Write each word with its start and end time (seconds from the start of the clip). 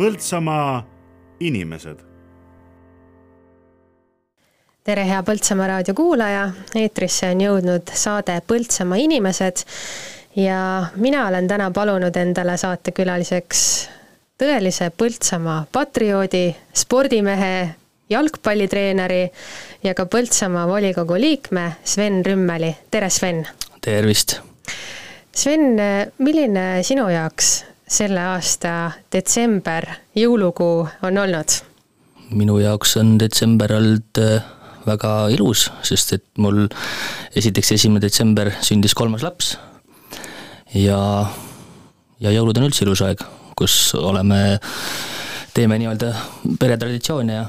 Põltsamaa 0.00 0.80
inimesed. 1.44 1.98
tere, 4.84 5.02
hea 5.04 5.18
Põltsamaa 5.22 5.66
raadio 5.68 5.92
kuulaja, 5.94 6.46
eetrisse 6.80 7.28
on 7.34 7.42
jõudnud 7.44 7.92
saade 7.92 8.38
Põltsamaa 8.48 8.96
inimesed 8.96 9.60
ja 10.40 10.62
mina 10.96 11.26
olen 11.28 11.48
täna 11.52 11.68
palunud 11.76 12.16
endale 12.16 12.56
saatekülaliseks 12.56 13.60
tõelise 14.40 14.88
Põltsamaa 14.88 15.66
patrioodi, 15.72 16.46
spordimehe, 16.72 17.54
jalgpallitreeneri 18.08 19.22
ja 19.84 19.94
ka 19.94 20.08
Põltsamaa 20.08 20.64
volikogu 20.68 21.20
liikme 21.20 21.74
Sven 21.84 22.24
Rümmeli, 22.24 22.72
tere 22.90 23.10
Sven! 23.12 23.44
tervist! 23.84 24.40
Sven, 25.36 25.74
milline 26.24 26.70
sinu 26.88 27.10
jaoks 27.12 27.58
selle 27.90 28.22
aasta 28.22 28.92
detsember, 29.12 29.88
jõulukuu 30.14 30.86
on 31.06 31.18
olnud? 31.24 31.58
minu 32.30 32.60
jaoks 32.62 32.94
on 33.00 33.16
detsember 33.18 33.72
olnud 33.74 34.20
äh, 34.22 34.44
väga 34.86 35.14
ilus, 35.34 35.66
sest 35.82 36.14
et 36.14 36.24
mul 36.38 36.68
esiteks 37.36 37.72
esimene 37.74 38.02
detsember 38.04 38.52
sündis 38.62 38.94
kolmas 38.94 39.24
laps 39.26 39.56
ja, 40.78 41.00
ja 42.22 42.34
jõulud 42.36 42.60
on 42.60 42.68
üldse 42.68 42.86
ilus 42.86 43.02
aeg, 43.02 43.24
kus 43.58 43.96
oleme, 43.98 44.60
teeme 45.56 45.80
nii-öelda 45.82 46.14
peretraditsioone 46.62 47.40
ja, 47.40 47.44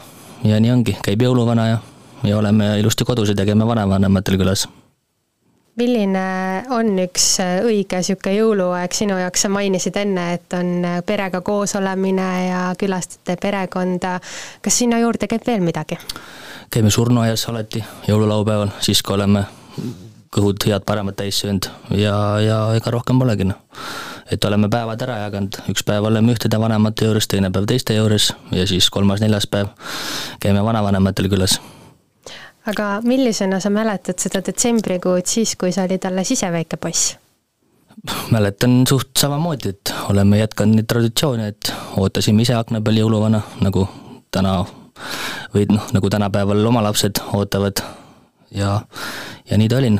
ja 0.49 0.61
nii 0.63 0.73
ongi, 0.73 0.97
käib 1.05 1.21
jõuluvana 1.27 1.69
ja, 1.75 1.81
ja 2.25 2.41
oleme 2.41 2.73
ilusti 2.81 3.05
kodus 3.05 3.29
ja 3.29 3.37
tegeme 3.37 3.69
vanavanematel 3.69 4.41
külas 4.41 4.65
milline 5.79 6.65
on 6.75 6.99
üks 7.05 7.25
äh, 7.43 7.59
õige 7.65 8.01
niisugune 8.01 8.35
jõuluaeg 8.35 8.95
sinu 8.95 9.17
jaoks, 9.21 9.45
sa 9.45 9.51
mainisid 9.53 9.97
enne, 10.01 10.27
et 10.35 10.57
on 10.57 10.85
äh, 10.85 10.99
perega 11.07 11.41
koos 11.45 11.75
olemine 11.79 12.29
ja 12.49 12.61
külastate 12.79 13.37
perekonda, 13.41 14.17
kas 14.61 14.81
sinna 14.83 14.99
juurde 15.01 15.31
käib 15.31 15.47
veel 15.47 15.63
midagi? 15.65 15.99
käime 16.71 16.91
surnuaias 16.91 17.43
alati 17.51 17.83
jõululaupäeval, 18.07 18.71
siis 18.79 19.01
kui 19.03 19.17
oleme 19.17 19.43
kõhud 20.31 20.63
head-paremat 20.63 21.17
täis 21.19 21.41
söönud. 21.41 21.67
Ja, 21.99 22.15
ja 22.39 22.61
ega 22.77 22.93
rohkem 22.95 23.19
polegi 23.19 23.49
noh. 23.49 23.59
et 24.31 24.45
oleme 24.47 24.69
päevad 24.71 25.01
ära 25.03 25.17
jaganud, 25.25 25.57
üks 25.73 25.83
päev 25.83 26.07
oleme 26.07 26.31
ühtede 26.31 26.59
vanemate 26.59 27.09
juures, 27.09 27.27
teine 27.27 27.51
päev 27.51 27.67
teiste 27.67 27.97
juures 27.97 28.31
ja 28.55 28.67
siis 28.67 28.87
kolmas-neljas 28.89 29.47
päev 29.51 29.73
käime 30.39 30.63
vanavanematel 30.63 31.27
külas 31.31 31.59
aga 32.69 33.01
millisena 33.03 33.59
sa 33.59 33.69
mäletad 33.73 34.19
seda 34.21 34.41
detsembrikuud 34.45 35.25
siis, 35.25 35.55
kui 35.55 35.73
sa 35.73 35.87
olid 35.87 36.05
alles 36.05 36.31
ise 36.37 36.51
väike 36.51 36.77
poiss? 36.77 37.17
mäletan 38.31 38.83
suht 38.89 39.17
samamoodi, 39.17 39.69
et 39.69 39.93
oleme 40.09 40.39
jätkanud 40.39 40.79
neid 40.79 40.87
traditsioone, 40.89 41.47
et 41.51 41.73
ootasime 41.99 42.41
ise 42.41 42.55
akna 42.57 42.81
peal 42.81 43.01
jõuluvana, 43.01 43.41
nagu 43.61 43.83
täna 44.31 44.61
või 45.53 45.67
noh, 45.69 45.89
nagu 45.93 46.09
tänapäeval 46.09 46.65
oma 46.65 46.81
lapsed 46.87 47.19
ootavad 47.35 47.83
ja, 48.55 48.79
ja 49.49 49.59
nii 49.59 49.69
ta 49.69 49.77
oli. 49.81 49.91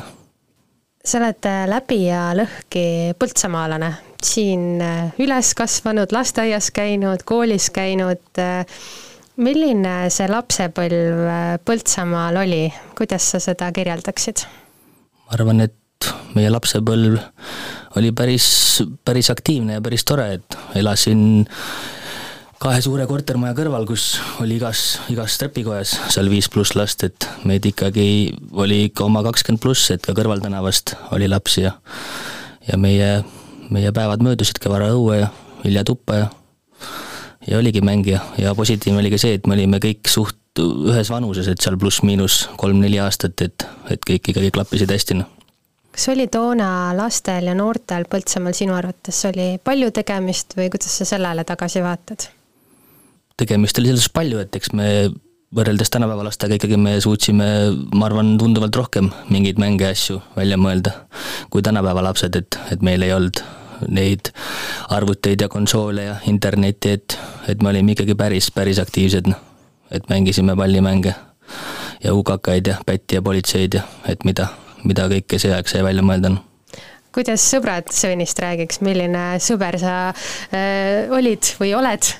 sa 1.04 1.20
oled 1.20 1.50
läbi 1.68 2.00
ja 2.06 2.24
lõhki 2.38 2.86
põltsamaalane, 3.20 3.92
siin 4.22 4.82
üles 5.22 5.54
kasvanud, 5.58 6.14
lasteaias 6.16 6.70
käinud, 6.74 7.26
koolis 7.28 7.70
käinud 7.70 8.42
milline 9.40 9.94
see 10.12 10.28
lapsepõlv 10.30 11.22
äh, 11.28 11.54
Põltsamaal 11.64 12.42
oli, 12.42 12.66
kuidas 12.98 13.30
sa 13.32 13.40
seda 13.42 13.70
kirjeldaksid? 13.74 14.44
ma 15.24 15.38
arvan, 15.38 15.64
et 15.64 16.12
meie 16.36 16.50
lapsepõlv 16.52 17.18
oli 18.00 18.12
päris, 18.16 18.46
päris 19.04 19.30
aktiivne 19.32 19.78
ja 19.78 19.84
päris 19.84 20.04
tore, 20.08 20.28
et 20.38 20.56
elasin 20.78 21.44
kahe 22.62 22.80
suure 22.84 23.06
kortermaja 23.10 23.56
kõrval, 23.58 23.86
kus 23.88 24.16
oli 24.42 24.56
igas, 24.60 25.00
igas 25.12 25.36
trepikojas 25.40 25.96
seal 26.14 26.30
viis 26.30 26.48
pluss 26.52 26.76
last, 26.78 27.04
et 27.04 27.26
meid 27.48 27.66
ikkagi 27.68 28.06
oli 28.52 28.84
ikka 28.88 29.06
oma 29.08 29.24
kakskümmend 29.26 29.62
pluss, 29.62 29.90
et 29.94 30.04
ka 30.04 30.14
kõrvaltänavast 30.16 30.96
oli 31.16 31.30
lapsi 31.30 31.66
ja 31.66 31.76
ja 32.68 32.76
meie, 32.78 33.24
meie 33.74 33.90
päevad 33.90 34.22
möödusidki 34.22 34.70
vara 34.70 34.92
õue 34.94 35.18
ja 35.24 35.32
hilja 35.64 35.82
tuppa 35.86 36.20
ja 36.20 36.28
ja 37.48 37.58
oligi 37.58 37.80
mängija 37.84 38.20
ja 38.38 38.54
positiivne 38.54 39.00
oli 39.00 39.10
ka 39.12 39.20
see, 39.20 39.36
et 39.38 39.46
me 39.46 39.56
olime 39.56 39.80
kõik 39.82 40.10
suht 40.10 40.38
ühes 40.60 41.08
vanuses, 41.10 41.48
et 41.48 41.64
seal 41.64 41.78
pluss-miinus 41.80 42.42
kolm-neli 42.60 43.00
aastat, 43.00 43.40
et, 43.44 43.64
et 43.90 44.04
kõik 44.08 44.32
ikkagi 44.32 44.52
klappisid 44.52 44.92
hästi, 44.92 45.16
noh. 45.22 45.30
kas 45.94 46.08
oli 46.12 46.28
toona 46.32 46.68
lastel 46.96 47.48
ja 47.48 47.56
noortel 47.56 48.06
Põltsamaal 48.10 48.56
sinu 48.56 48.76
arvates 48.76 49.24
oli 49.30 49.56
palju 49.64 49.90
tegemist 49.96 50.56
või 50.58 50.68
kuidas 50.72 51.00
sa 51.00 51.08
sellele 51.08 51.44
tagasi 51.48 51.84
vaatad? 51.84 52.28
tegemist 53.40 53.78
oli 53.80 53.90
selles 53.90 54.10
palju, 54.12 54.42
et 54.44 54.60
eks 54.60 54.74
me 54.76 54.88
võrreldes 55.52 55.90
tänapäeva 55.92 56.24
lastega 56.28 56.56
ikkagi 56.56 56.78
me 56.80 56.94
suutsime, 57.04 57.46
ma 57.92 58.06
arvan, 58.08 58.36
tunduvalt 58.40 58.76
rohkem 58.76 59.10
mingeid 59.32 59.60
mänge 59.60 59.88
ja 59.88 59.96
asju 59.96 60.20
välja 60.36 60.60
mõelda 60.60 60.94
kui 61.52 61.64
tänapäeva 61.64 62.04
lapsed, 62.08 62.36
et, 62.36 62.60
et 62.72 62.84
meil 62.84 63.04
ei 63.04 63.12
olnud 63.16 63.42
neid 63.88 64.32
arvuteid 64.92 65.40
ja 65.40 65.48
konsoole 65.52 66.04
ja 66.04 66.16
internetti, 66.30 66.96
et, 66.98 67.18
et 67.48 67.62
me 67.62 67.72
olime 67.72 67.96
ikkagi 67.96 68.16
päris, 68.18 68.50
päris 68.54 68.80
aktiivsed, 68.82 69.30
noh. 69.30 69.40
et 69.90 70.08
mängisime 70.10 70.56
pallimänge 70.56 71.14
ja 72.02 72.14
ukakaid 72.14 72.66
ja 72.66 72.78
pätti 72.86 73.18
ja 73.18 73.22
politseid 73.22 73.80
ja 73.80 73.84
et 74.08 74.24
mida, 74.24 74.48
mida 74.84 75.08
kõike 75.10 75.38
see 75.38 75.52
aeg 75.54 75.68
sai 75.70 75.84
välja 75.84 76.04
mõelda, 76.06 76.34
noh 76.36 76.48
kuidas 77.12 77.44
sõbrad 77.44 77.90
Sõnist 77.92 78.38
räägiks, 78.40 78.80
milline 78.84 79.36
sõber 79.42 79.76
sa 79.80 79.96
äh, 80.08 81.10
olid 81.12 81.44
või 81.60 81.74
oled? 81.76 82.12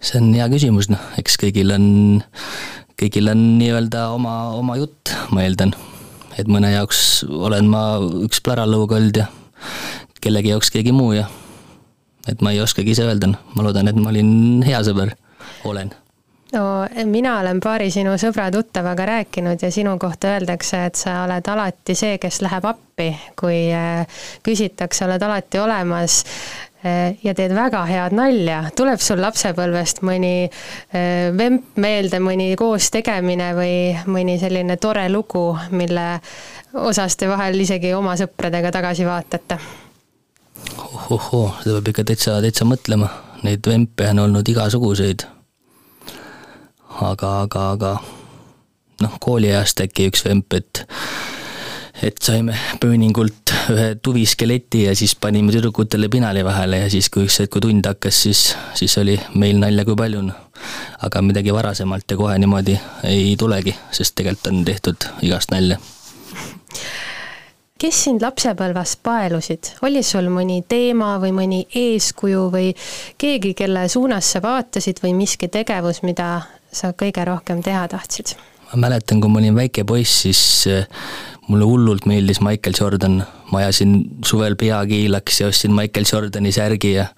see 0.00 0.16
on 0.16 0.30
hea 0.32 0.46
küsimus, 0.48 0.88
noh, 0.88 1.00
eks 1.20 1.36
kõigil 1.40 1.74
on, 1.74 1.86
kõigil 2.98 3.28
on 3.28 3.40
nii-öelda 3.60 4.06
oma, 4.14 4.54
oma 4.56 4.78
jutt, 4.80 5.12
ma 5.34 5.44
eeldan. 5.44 5.74
et 6.40 6.48
mõne 6.48 6.72
jaoks 6.72 7.22
olen 7.28 7.68
ma 7.68 7.84
üks 8.24 8.40
pläralõug 8.44 8.96
olnud 8.96 9.20
ja 9.20 9.28
kellegi 10.20 10.52
jaoks 10.54 10.70
keegi 10.70 10.92
muu 10.92 11.12
ja 11.16 11.26
et 12.28 12.42
ma 12.44 12.52
ei 12.52 12.60
oskagi 12.60 12.94
ise 12.94 13.06
öelda, 13.08 13.32
noh, 13.32 13.56
ma 13.56 13.66
loodan, 13.66 13.88
et 13.88 13.96
ma 13.96 14.12
olin 14.12 14.62
hea 14.66 14.82
sõber, 14.86 15.14
olen 15.64 15.92
no 16.52 16.86
mina 17.04 17.38
olen 17.40 17.60
paari 17.62 17.90
sinu 17.90 18.16
sõbra-tuttavaga 18.18 19.06
rääkinud 19.06 19.62
ja 19.62 19.70
sinu 19.70 19.96
kohta 19.98 20.34
öeldakse, 20.34 20.84
et 20.86 20.98
sa 20.98 21.22
oled 21.24 21.46
alati 21.52 21.94
see, 21.94 22.18
kes 22.22 22.40
läheb 22.44 22.66
appi, 22.66 23.12
kui 23.38 23.68
äh, 23.74 24.24
küsitakse, 24.46 25.04
oled 25.06 25.22
alati 25.22 25.60
olemas 25.62 26.20
äh, 26.84 27.14
ja 27.24 27.34
teed 27.38 27.54
väga 27.54 27.84
head 27.86 28.16
nalja. 28.18 28.62
tuleb 28.76 29.02
sul 29.02 29.22
lapsepõlvest 29.22 30.02
mõni 30.06 30.34
äh, 30.46 31.30
vemp 31.36 31.78
meelde, 31.80 32.22
mõni 32.22 32.54
koos 32.58 32.90
tegemine 32.90 33.52
või 33.54 33.76
mõni 34.10 34.38
selline 34.42 34.76
tore 34.76 35.06
lugu, 35.10 35.52
mille 35.70 36.08
osas 36.74 37.16
te 37.16 37.30
vahel 37.30 37.62
isegi 37.62 37.94
oma 37.94 38.16
sõpradega 38.18 38.74
tagasi 38.74 39.06
vaatate? 39.06 39.60
Ohohoo, 40.78 41.50
seda 41.62 41.80
peab 41.80 41.92
ikka 41.92 42.06
täitsa, 42.10 42.38
täitsa 42.44 42.66
mõtlema, 42.68 43.10
neid 43.44 43.66
vempe 43.66 44.08
on 44.12 44.24
olnud 44.26 44.48
igasuguseid. 44.48 45.26
aga, 47.00 47.28
aga, 47.40 47.66
aga 47.74 47.92
noh, 49.00 49.18
kooliajast 49.20 49.86
äkki 49.86 50.10
üks 50.10 50.24
vemp, 50.26 50.52
et 50.52 50.84
et 52.02 52.16
saime 52.24 52.56
pööningult 52.80 53.52
ühe 53.74 53.88
tuviskeleti 54.02 54.86
ja 54.86 54.94
siis 54.96 55.12
panime 55.20 55.52
tüdrukutele 55.52 56.08
pinali 56.08 56.44
vahele 56.44 56.78
ja 56.80 56.90
siis, 56.90 57.10
kui 57.12 57.26
üks 57.26 57.40
hetk, 57.42 57.52
kui 57.52 57.64
tund 57.66 57.84
hakkas, 57.86 58.22
siis, 58.24 58.44
siis 58.74 58.96
oli 59.02 59.18
meil 59.34 59.60
nalja 59.60 59.84
kui 59.84 59.98
palju, 59.98 60.22
noh. 60.30 60.38
aga 61.04 61.22
midagi 61.24 61.52
varasemalt 61.52 62.08
ja 62.10 62.16
kohe 62.16 62.38
niimoodi 62.40 62.78
ei 63.08 63.36
tulegi, 63.38 63.76
sest 63.92 64.16
tegelikult 64.16 64.52
on 64.52 64.64
tehtud 64.64 65.08
igast 65.28 65.52
nalja 65.52 65.80
kes 67.80 68.04
sind 68.04 68.24
lapsepõlves 68.24 68.96
paelusid, 69.04 69.72
oli 69.86 70.02
sul 70.04 70.28
mõni 70.32 70.60
teema 70.68 71.14
või 71.22 71.32
mõni 71.36 71.60
eeskuju 71.80 72.46
või 72.52 72.74
keegi, 73.20 73.54
kelle 73.56 73.86
suunas 73.88 74.28
sa 74.34 74.42
vaatasid 74.44 75.00
või 75.04 75.14
miski 75.22 75.48
tegevus, 75.48 76.02
mida 76.04 76.42
sa 76.72 76.92
kõige 76.92 77.24
rohkem 77.28 77.64
teha 77.64 77.86
tahtsid? 77.90 78.36
ma 78.70 78.84
mäletan, 78.86 79.18
kui 79.18 79.30
ma 79.32 79.40
olin 79.40 79.56
väike 79.56 79.82
poiss, 79.82 80.20
siis 80.22 80.40
eh, 80.70 80.84
mulle 81.48 81.66
hullult 81.66 82.04
meeldis 82.06 82.38
Michael 82.44 82.76
Jordan, 82.78 83.16
ma 83.50 83.64
ajasin 83.64 83.96
suvel 84.26 84.54
pea 84.60 84.78
kiilaks 84.86 85.40
ja 85.40 85.48
ostsin 85.50 85.74
Michael 85.74 86.06
Jordani 86.06 86.52
särgi 86.54 86.92
ja 86.94 87.08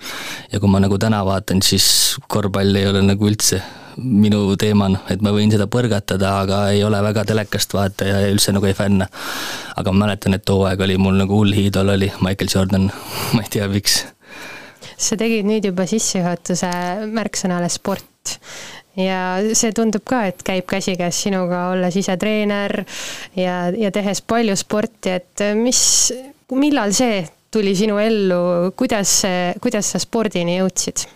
ja 0.52 0.60
kui 0.60 0.70
ma 0.72 0.80
nagu 0.80 0.96
täna 0.98 1.20
vaatan, 1.26 1.60
siis 1.60 2.16
korvpall 2.28 2.80
ei 2.80 2.88
ole 2.88 3.04
nagu 3.04 3.28
üldse 3.28 3.60
minu 3.96 4.56
teema, 4.60 4.88
noh, 4.92 5.04
et 5.12 5.22
ma 5.24 5.32
võin 5.34 5.50
seda 5.52 5.66
põrgatada, 5.70 6.36
aga 6.44 6.62
ei 6.74 6.82
ole 6.86 7.00
väga 7.04 7.24
telekast 7.28 7.74
vaataja 7.76 8.22
ja 8.24 8.30
üldse 8.32 8.54
nagu 8.54 8.68
ei 8.68 8.76
fänna. 8.76 9.08
aga 9.76 9.92
ma 9.92 10.06
mäletan, 10.06 10.36
et 10.36 10.44
too 10.44 10.64
aeg 10.68 10.80
oli 10.84 10.98
mul 11.00 11.18
nagu 11.20 11.40
hull 11.40 11.54
hiidol 11.56 11.94
oli 11.94 12.12
Michael 12.20 12.50
Jordan, 12.54 12.90
ma 13.34 13.42
ei 13.44 13.50
tea, 13.52 13.68
miks. 13.68 14.04
sa 14.96 15.18
tegid 15.18 15.48
nüüd 15.48 15.66
juba 15.66 15.86
sissejuhatuse 15.88 16.70
märksõnale 17.12 17.68
sport 17.72 18.32
ja 18.96 19.18
see 19.56 19.72
tundub 19.76 20.04
ka, 20.08 20.26
et 20.30 20.42
käib 20.46 20.66
käsikäes 20.70 21.22
sinuga, 21.24 21.68
olles 21.72 21.96
ise 21.96 22.16
treener 22.20 22.82
ja, 23.38 23.70
ja 23.72 23.92
tehes 23.94 24.22
palju 24.22 24.56
sporti, 24.58 25.16
et 25.16 25.46
mis, 25.58 26.12
millal 26.52 26.92
see 26.96 27.22
tuli 27.52 27.74
sinu 27.76 27.98
ellu, 28.00 28.72
kuidas 28.76 29.18
see, 29.24 29.50
kuidas 29.62 29.92
sa 29.94 30.00
spordini 30.02 30.58
jõudsid? 30.60 31.06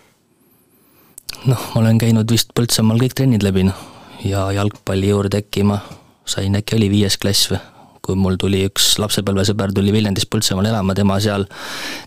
Noh, 1.44 1.68
ma 1.74 1.80
olen 1.80 1.98
käinud 2.00 2.30
vist 2.32 2.52
Põltsamaal 2.56 3.00
kõik 3.02 3.14
trennid 3.18 3.44
läbi, 3.44 3.66
noh, 3.68 3.78
ja 4.24 4.48
jalgpalli 4.56 5.10
juurde 5.10 5.42
äkki 5.44 5.64
ma 5.66 5.80
sain, 6.26 6.56
äkki 6.58 6.76
oli 6.78 6.88
viies 6.90 7.18
klass 7.20 7.50
või, 7.50 7.60
kui 8.06 8.18
mul 8.18 8.38
tuli 8.40 8.62
üks 8.66 8.94
lapsepõlvesõber 9.02 9.74
tuli 9.74 9.92
Viljandist 9.94 10.30
Põltsamaale 10.32 10.70
elama, 10.72 10.94
tema 10.98 11.18
seal 11.22 11.46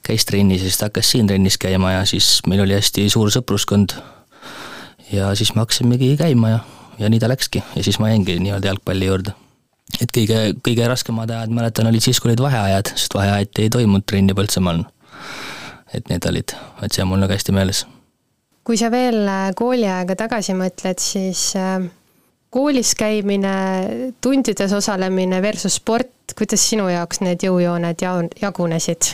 käis 0.06 0.26
trennis 0.28 0.64
ja 0.64 0.70
siis 0.70 0.80
ta 0.80 0.90
hakkas 0.90 1.12
siin 1.14 1.28
trennis 1.30 1.60
käima 1.62 1.98
ja 1.98 2.06
siis 2.10 2.40
meil 2.48 2.64
oli 2.66 2.78
hästi 2.78 3.10
suur 3.12 3.32
sõpruskond. 3.34 3.96
ja 5.12 5.34
siis 5.36 5.54
me 5.56 5.64
hakkasimegi 5.64 6.16
käima 6.18 6.56
ja, 6.56 6.60
ja 7.00 7.10
nii 7.10 7.20
ta 7.20 7.30
läkski 7.30 7.64
ja 7.76 7.84
siis 7.84 8.00
ma 8.00 8.10
jäingi 8.14 8.40
nii-öelda 8.40 8.74
jalgpalli 8.74 9.12
juurde. 9.12 9.36
et 10.02 10.12
kõige, 10.16 10.42
kõige 10.64 10.88
raskemad 10.88 11.30
ajad, 11.30 11.54
mäletan, 11.54 11.88
olid 11.88 12.04
siis, 12.04 12.20
kui 12.20 12.32
olid 12.32 12.44
vaheajad, 12.44 12.96
sest 12.96 13.16
vaheajati 13.16 13.68
ei 13.68 13.70
toimunud 13.70 14.06
trenni 14.06 14.34
Põltsamaal. 14.34 14.84
et 15.94 16.10
need 16.10 16.26
olid, 16.26 16.56
et 16.84 16.92
see 16.92 17.04
on 17.04 17.14
mul 17.14 17.24
nagu 17.24 17.34
hästi 17.34 17.56
meeles 17.56 17.86
kui 18.70 18.78
sa 18.78 18.92
veel 18.94 19.24
äh, 19.26 19.48
kooliaega 19.58 20.14
tagasi 20.14 20.54
mõtled, 20.54 21.02
siis 21.02 21.56
äh, 21.58 21.80
koolis 22.54 22.92
käimine, 22.98 23.54
tundides 24.22 24.76
osalemine 24.78 25.40
versus 25.42 25.80
sport, 25.80 26.36
kuidas 26.38 26.68
sinu 26.70 26.86
jaoks 26.92 27.24
need 27.26 27.42
jõujooned 27.48 28.04
ja 28.06 28.14
jagunesid? 28.44 29.10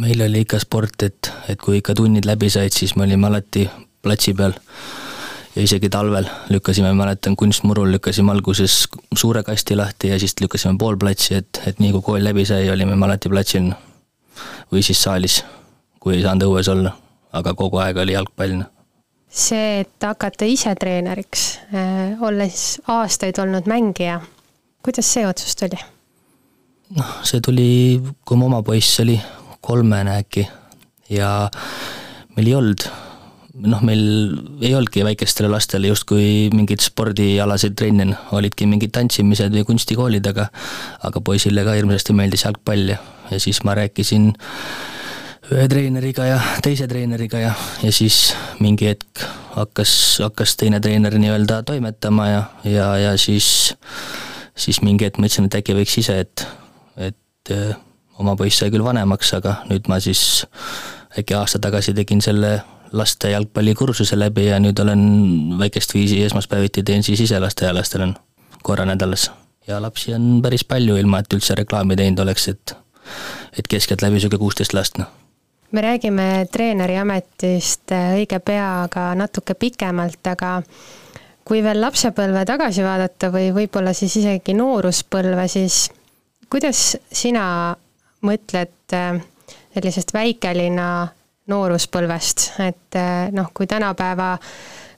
meil 0.00 0.20
oli 0.24 0.42
ikka 0.44 0.60
sport, 0.60 1.04
et, 1.04 1.28
et 1.48 1.60
kui 1.60 1.82
ikka 1.82 1.94
tunnid 1.96 2.24
läbi 2.28 2.48
said, 2.52 2.72
siis 2.72 2.94
me 2.96 3.04
olime 3.04 3.28
alati 3.28 3.66
platsi 4.04 4.32
peal 4.36 4.52
ja 5.54 5.64
isegi 5.64 5.88
talvel 5.92 6.28
lükkasime, 6.52 6.92
mäletan, 6.96 7.36
kunstmurul 7.36 7.92
lükkasime 7.96 8.32
alguses 8.32 8.78
suure 9.16 9.42
kasti 9.44 9.76
lahti 9.76 10.12
ja 10.12 10.20
siis 10.20 10.36
lükkasime 10.40 10.80
pool 10.80 10.96
platsi, 11.00 11.36
et, 11.40 11.60
et 11.68 11.84
nii 11.84 11.92
kui 11.96 12.06
kool 12.06 12.24
läbi 12.24 12.48
sai, 12.48 12.68
olime 12.72 12.96
me 12.96 13.08
alati 13.08 13.32
platsil. 13.32 13.68
või 14.72 14.84
siis 14.84 15.02
saalis, 15.04 15.42
kui 16.00 16.16
ei 16.16 16.24
saanud 16.24 16.48
õues 16.48 16.72
olla 16.72 16.94
aga 17.32 17.54
kogu 17.54 17.80
aeg 17.82 18.00
oli 18.04 18.16
jalgpall. 18.16 18.58
Noh. 18.62 18.70
see, 19.28 19.82
et 19.84 20.04
hakata 20.04 20.48
ise 20.48 20.72
treeneriks, 20.80 21.44
äh, 21.76 22.20
olles 22.24 22.80
aastaid 22.88 23.38
olnud 23.42 23.68
mängija, 23.68 24.20
kuidas 24.84 25.12
see 25.12 25.26
otsus 25.28 25.56
tuli? 25.58 25.80
noh, 26.96 27.18
see 27.28 27.42
tuli, 27.44 27.68
kui 28.24 28.40
mu 28.40 28.48
oma 28.48 28.62
poiss 28.64 29.00
oli 29.04 29.18
kolmene 29.60 30.16
äkki 30.22 30.46
ja 31.12 31.50
meil 32.36 32.48
ei 32.48 32.56
olnud 32.56 32.86
noh, 33.66 33.80
meil 33.82 34.02
ei 34.62 34.74
olnudki 34.76 35.02
väikestele 35.06 35.50
lastele 35.50 35.90
justkui 35.90 36.48
mingeid 36.54 36.82
spordialaseid 36.84 37.74
trenne, 37.78 38.06
noh, 38.12 38.28
olidki 38.38 38.68
mingid 38.70 38.92
tantsimised 38.94 39.54
või 39.54 39.66
kunstikoolid, 39.68 40.28
aga 40.30 40.48
aga 41.08 41.22
poisile 41.24 41.64
ka 41.66 41.74
hirmsasti 41.78 42.16
meeldis 42.16 42.46
jalgpall 42.46 42.94
ja, 42.94 43.00
ja 43.32 43.40
siis 43.42 43.60
ma 43.66 43.74
rääkisin 43.78 44.30
ühe 45.48 45.64
treeneriga 45.70 46.26
ja 46.28 46.38
teise 46.64 46.88
treeneriga 46.90 47.40
ja, 47.40 47.52
ja 47.82 47.92
siis 47.94 48.34
mingi 48.60 48.90
hetk 48.90 49.22
hakkas, 49.56 49.92
hakkas 50.22 50.56
teine 50.60 50.80
treener 50.84 51.14
nii-öelda 51.18 51.62
toimetama 51.66 52.28
ja, 52.28 52.42
ja, 52.68 52.88
ja 53.00 53.12
siis, 53.18 53.74
siis 54.56 54.82
mingi 54.84 55.08
hetk 55.08 55.20
mõtlesin, 55.22 55.48
et 55.48 55.58
äkki 55.60 55.76
võiks 55.78 55.96
ise, 56.02 56.18
et, 56.24 56.44
et 57.00 57.52
äh, 57.54 57.76
oma 58.20 58.36
poiss 58.36 58.60
sai 58.60 58.72
küll 58.74 58.84
vanemaks, 58.84 59.32
aga 59.38 59.62
nüüd 59.70 59.88
ma 59.88 60.00
siis 60.04 60.44
äkki 61.18 61.36
aasta 61.38 61.60
tagasi 61.64 61.94
tegin 61.96 62.20
selle 62.24 62.58
laste 62.92 63.32
jalgpallikursuse 63.32 64.18
läbi 64.18 64.48
ja 64.48 64.58
nüüd 64.60 64.78
olen 64.84 65.04
väikest 65.60 65.94
viisi 65.96 66.22
esmaspäeviti 66.24 66.84
teen 66.84 67.04
siis 67.06 67.24
ise 67.24 67.40
lasteaialastele 67.40 68.12
korra 68.62 68.84
nädalas. 68.88 69.30
ja 69.66 69.80
lapsi 69.82 70.14
on 70.14 70.42
päris 70.42 70.64
palju, 70.64 70.96
ilma 70.96 71.20
et 71.24 71.32
üldse 71.32 71.56
reklaami 71.56 71.96
teinud 71.96 72.20
oleks, 72.24 72.48
et 72.48 72.76
et 73.58 73.68
keskeltläbi 73.68 74.18
niisugune 74.18 74.44
kuusteist 74.44 74.76
last, 74.76 75.00
noh 75.00 75.08
me 75.70 75.80
räägime 75.80 76.46
treeneri 76.52 76.96
ametist 76.96 77.92
äh, 77.92 78.14
õige 78.16 78.40
pea 78.40 78.86
ka 78.90 79.12
natuke 79.18 79.54
pikemalt, 79.58 80.20
aga 80.30 80.58
kui 81.48 81.60
veel 81.64 81.80
lapsepõlve 81.82 82.44
tagasi 82.48 82.84
vaadata 82.84 83.30
või 83.32 83.50
võib-olla 83.56 83.92
siis 83.96 84.16
isegi 84.20 84.56
nooruspõlve, 84.56 85.44
siis 85.48 85.88
kuidas 86.48 86.96
sina 87.12 87.44
mõtled 88.24 88.96
äh, 88.96 89.20
sellisest 89.76 90.14
väikelinna 90.16 90.88
nooruspõlvest, 91.48 92.48
et 92.64 92.96
äh, 92.96 93.28
noh, 93.32 93.52
kui 93.54 93.68
tänapäeva 93.68 94.34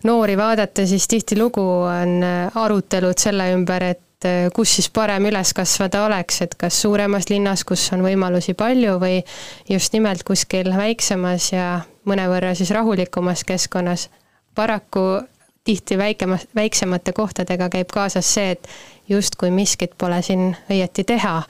noori 0.07 0.37
vaadata, 0.39 0.87
siis 0.87 1.07
tihtilugu 1.11 1.67
on 1.85 2.23
arutelud 2.57 3.19
selle 3.21 3.51
ümber, 3.53 3.91
et 3.91 4.07
et 4.21 4.29
äh, 4.29 4.51
kus 4.53 4.75
siis 4.77 4.91
parem 4.93 5.25
üles 5.31 5.53
kasvada 5.57 6.05
oleks, 6.05 6.43
et 6.45 6.55
kas 6.61 6.77
suuremas 6.83 7.31
linnas, 7.31 7.65
kus 7.65 7.87
on 7.95 8.03
võimalusi 8.05 8.55
palju 8.55 8.99
või 9.01 9.23
just 9.69 9.93
nimelt 9.97 10.25
kuskil 10.29 10.69
väiksemas 10.77 11.53
ja 11.53 11.81
mõnevõrra 12.05 12.55
siis 12.55 12.71
rahulikumas 12.71 13.45
keskkonnas. 13.45 14.11
paraku 14.55 15.23
tihti 15.65 15.99
väikemas, 15.99 16.47
väiksemate 16.55 17.13
kohtadega 17.13 17.69
käib 17.69 17.89
kaasas 17.93 18.35
see, 18.35 18.51
et 18.51 18.69
justkui 19.09 19.51
miskit 19.51 19.93
pole 19.99 20.23
siin 20.23 20.57
õieti 20.71 21.05
teha 21.05 21.43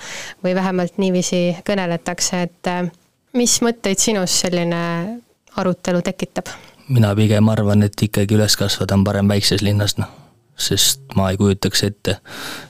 või 0.44 0.54
vähemalt 0.54 0.98
niiviisi 0.98 1.56
kõneletakse, 1.66 2.42
et 2.42 2.66
äh, 2.66 2.90
mis 3.32 3.60
mõtteid 3.62 3.98
sinus 3.98 4.40
selline 4.40 5.20
arutelu 5.56 6.02
tekitab? 6.02 6.46
mina 6.88 7.14
pigem 7.14 7.48
arvan, 7.48 7.82
et 7.82 8.02
ikkagi 8.02 8.34
üles 8.34 8.56
kasvada 8.56 8.94
on 8.94 9.04
parem 9.04 9.28
väikses 9.28 9.62
linnas, 9.62 9.98
noh 9.98 10.29
sest 10.60 11.16
ma 11.16 11.30
ei 11.32 11.38
kujutaks 11.40 11.84
ette 11.88 12.18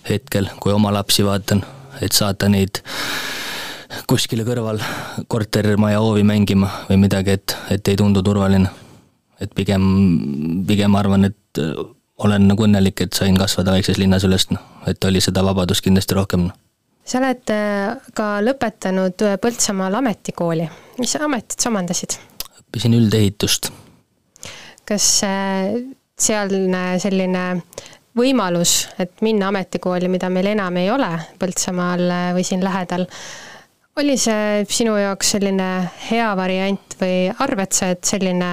hetkel, 0.08 0.48
kui 0.62 0.72
oma 0.72 0.92
lapsi 0.94 1.25
vaatan, 1.26 1.64
et 2.00 2.16
saata 2.16 2.48
neid 2.48 2.82
kuskile 4.10 4.44
kõrval 4.46 4.81
kortermaja 5.31 6.00
hoovi 6.02 6.22
mängima 6.26 6.70
või 6.88 7.00
midagi, 7.04 7.37
et, 7.38 7.56
et 7.75 7.88
ei 7.90 7.98
tundu 7.98 8.22
turvaline. 8.26 8.70
et 9.40 9.52
pigem, 9.56 9.84
pigem 10.69 10.94
arvan, 10.94 11.25
et 11.31 11.58
äh, 11.58 11.76
olen 12.20 12.48
nagu 12.48 12.66
õnnelik, 12.66 13.00
et 13.00 13.16
sain 13.16 13.37
kasvada 13.40 13.72
väikses 13.72 13.98
linnas 13.98 14.26
üles, 14.28 14.50
noh, 14.52 14.60
et 14.87 15.04
oli 15.08 15.22
seda 15.25 15.44
vabadust 15.44 15.84
kindlasti 15.84 16.19
rohkem. 16.19 16.50
Noh. 16.50 16.58
sa 17.04 17.19
oled 17.22 17.54
äh, 17.54 18.10
ka 18.14 18.32
lõpetanud 18.44 19.25
äh, 19.26 19.38
Põltsamaal 19.40 19.96
ametikooli, 20.02 20.69
mis 21.00 21.16
ametit 21.16 21.58
sa 21.58 21.72
omandasid? 21.72 22.19
õppisin 22.60 22.94
üldehitust. 22.94 23.72
kas 24.84 25.06
sealne 26.22 26.84
selline 27.02 27.44
võimalus, 28.17 28.88
et 28.99 29.23
minna 29.23 29.50
ametikooli, 29.50 30.09
mida 30.11 30.30
meil 30.33 30.50
enam 30.52 30.76
ei 30.80 30.90
ole 30.90 31.11
Põltsamaal 31.38 32.35
või 32.35 32.45
siin 32.47 32.64
lähedal, 32.64 33.06
oli 34.00 34.16
see 34.18 34.64
sinu 34.71 34.97
jaoks 34.99 35.37
selline 35.37 35.68
hea 36.09 36.30
variant 36.38 36.99
või 37.00 37.30
arvad 37.38 37.76
sa, 37.76 37.92
et 37.95 38.04
selline 38.09 38.50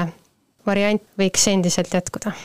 variant 0.68 1.04
võiks 1.20 1.48
endiselt 1.52 1.94
jätkuda? 1.94 2.36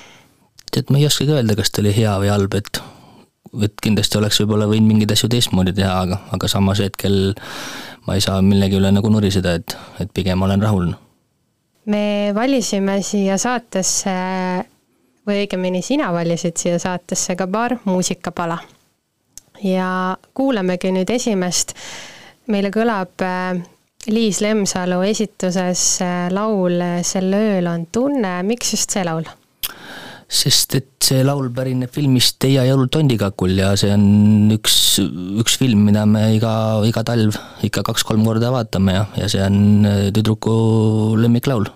tead, 0.72 0.88
ma 0.88 0.96
ei 0.96 1.04
oskagi 1.04 1.34
öelda, 1.34 1.56
kas 1.58 1.68
ta 1.68 1.82
oli 1.82 1.92
hea 1.92 2.16
või 2.22 2.32
halb, 2.32 2.54
et 2.56 2.82
et 3.60 3.74
kindlasti 3.84 4.16
oleks 4.16 4.38
võib-olla 4.40 4.64
võinud 4.70 4.88
mingeid 4.88 5.12
asju 5.12 5.28
teistmoodi 5.32 5.74
teha, 5.76 5.92
aga, 6.06 6.16
aga 6.32 6.48
samas 6.48 6.80
hetkel 6.80 7.34
ma 8.06 8.16
ei 8.16 8.24
saa 8.24 8.40
millegi 8.44 8.78
üle 8.78 8.88
nagu 8.94 9.10
nuriseda, 9.12 9.58
et, 9.60 9.76
et 10.00 10.12
pigem 10.14 10.40
olen 10.42 10.62
rahul. 10.64 10.94
me 11.92 12.32
valisime 12.32 13.02
siia 13.04 13.36
saatesse 13.38 14.14
või 15.26 15.42
õigemini 15.44 15.82
sina 15.84 16.10
valisid 16.14 16.58
siia 16.58 16.78
saatesse 16.82 17.36
ka 17.38 17.46
paar 17.46 17.76
muusikapala. 17.84 18.58
ja 19.62 20.16
kuulamegi 20.34 20.90
nüüd 20.92 21.10
esimest, 21.10 21.74
meile 22.50 22.70
kõlab 22.74 23.22
äh, 23.22 23.60
Liis 24.10 24.40
Lemsalu 24.42 25.02
esituses 25.06 26.00
äh, 26.02 26.26
laul 26.30 26.82
Sel 27.06 27.30
ööl 27.38 27.68
on 27.70 27.86
tunne, 27.92 28.40
miks 28.42 28.72
just 28.74 28.90
see 28.90 29.04
laul? 29.06 29.28
sest 30.32 30.74
et 30.78 30.88
see 31.04 31.20
laul 31.26 31.50
pärineb 31.52 31.92
filmist 31.92 32.38
Teie 32.40 32.64
jõulud 32.64 32.88
tondikakul 32.90 33.52
ja 33.58 33.74
see 33.76 33.92
on 33.92 34.48
üks, 34.54 34.76
üks 35.42 35.58
film, 35.60 35.84
mida 35.90 36.06
me 36.08 36.30
iga, 36.38 36.54
iga 36.88 37.04
talv 37.04 37.36
ikka 37.62 37.84
kaks-kolm 37.84 38.24
korda 38.24 38.50
vaatame 38.54 38.96
ja, 38.96 39.04
ja 39.20 39.28
see 39.28 39.44
on 39.44 39.86
äh, 39.86 40.08
tüdruku 40.16 40.56
lemmiklaul 41.20 41.68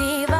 olid 0.00 0.37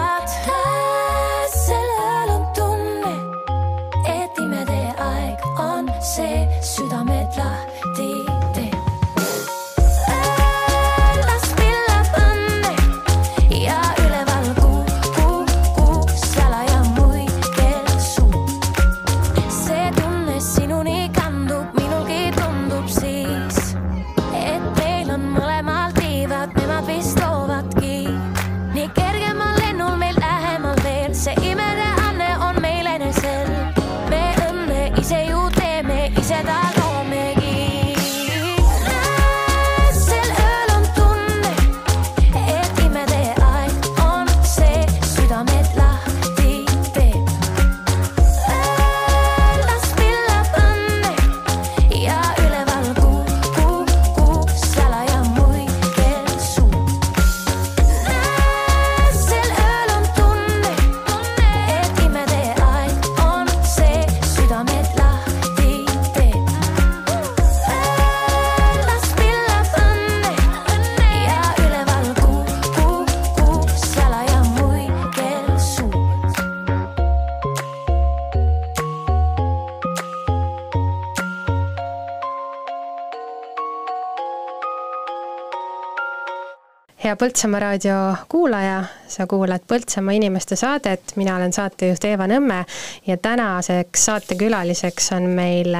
hea 87.08 87.16
Põltsamaa 87.16 87.60
raadio 87.62 87.96
kuulaja, 88.28 88.82
sa 89.08 89.24
kuulad 89.30 89.62
Põltsamaa 89.68 90.16
inimeste 90.18 90.56
saadet, 90.60 91.14
mina 91.16 91.38
olen 91.38 91.54
saatejuht 91.56 92.04
Eeva 92.04 92.26
Nõmme 92.28 92.58
ja 93.06 93.16
tänaseks 93.16 94.04
saatekülaliseks 94.10 95.12
on 95.16 95.30
meil 95.38 95.76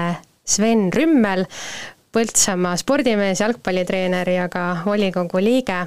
Sven 0.49 0.87
Rümmel, 0.95 1.45
Põltsamaa 2.17 2.79
spordimees, 2.81 3.43
jalgpallitreener 3.43 4.31
ja 4.33 4.47
ka 4.49 4.63
volikogu 4.87 5.43
liige. 5.45 5.83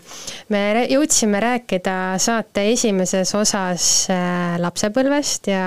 me 0.49 0.85
jõudsime 0.91 1.41
rääkida 1.41 1.95
saate 2.21 2.67
esimeses 2.75 3.33
osas 3.35 3.87
äh, 4.13 4.59
lapsepõlvest 4.61 5.49
ja 5.49 5.65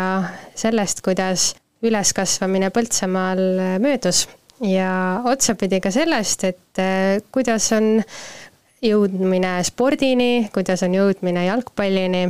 sellest, 0.55 1.03
kuidas 1.03 1.51
üleskasvamine 1.83 2.71
Põltsamaal 2.71 3.43
äh, 3.59 3.77
möödus 3.83 4.29
ja 4.63 5.21
otsapidi 5.25 5.83
ka 5.83 5.91
sellest, 5.91 6.45
et 6.45 6.79
äh, 6.79 7.19
kuidas 7.35 7.73
on 7.75 8.05
jõudmine 8.83 9.59
spordini, 9.65 10.49
kuidas 10.55 10.83
on 10.87 10.95
jõudmine 10.97 11.47
jalgpallini 11.47 12.25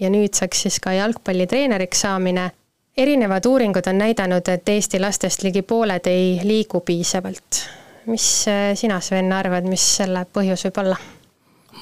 ja 0.00 0.10
nüüdseks 0.10 0.66
siis 0.66 0.80
ka 0.80 0.92
jalgpallitreeneriks 0.96 2.06
saamine. 2.06 2.50
erinevad 2.96 3.46
uuringud 3.46 3.86
on 3.86 3.98
näidanud, 3.98 4.48
et 4.48 4.68
Eesti 4.68 5.00
lastest 5.00 5.42
ligi 5.42 5.62
pooled 5.62 6.06
ei 6.06 6.40
liigu 6.44 6.80
piisavalt. 6.80 7.64
mis 8.06 8.48
äh, 8.48 8.74
sina, 8.74 9.00
Sven, 9.00 9.32
arvad, 9.32 9.64
mis 9.64 9.96
selle 9.96 10.26
põhjus 10.32 10.64
võib 10.66 10.78
olla? 10.84 10.96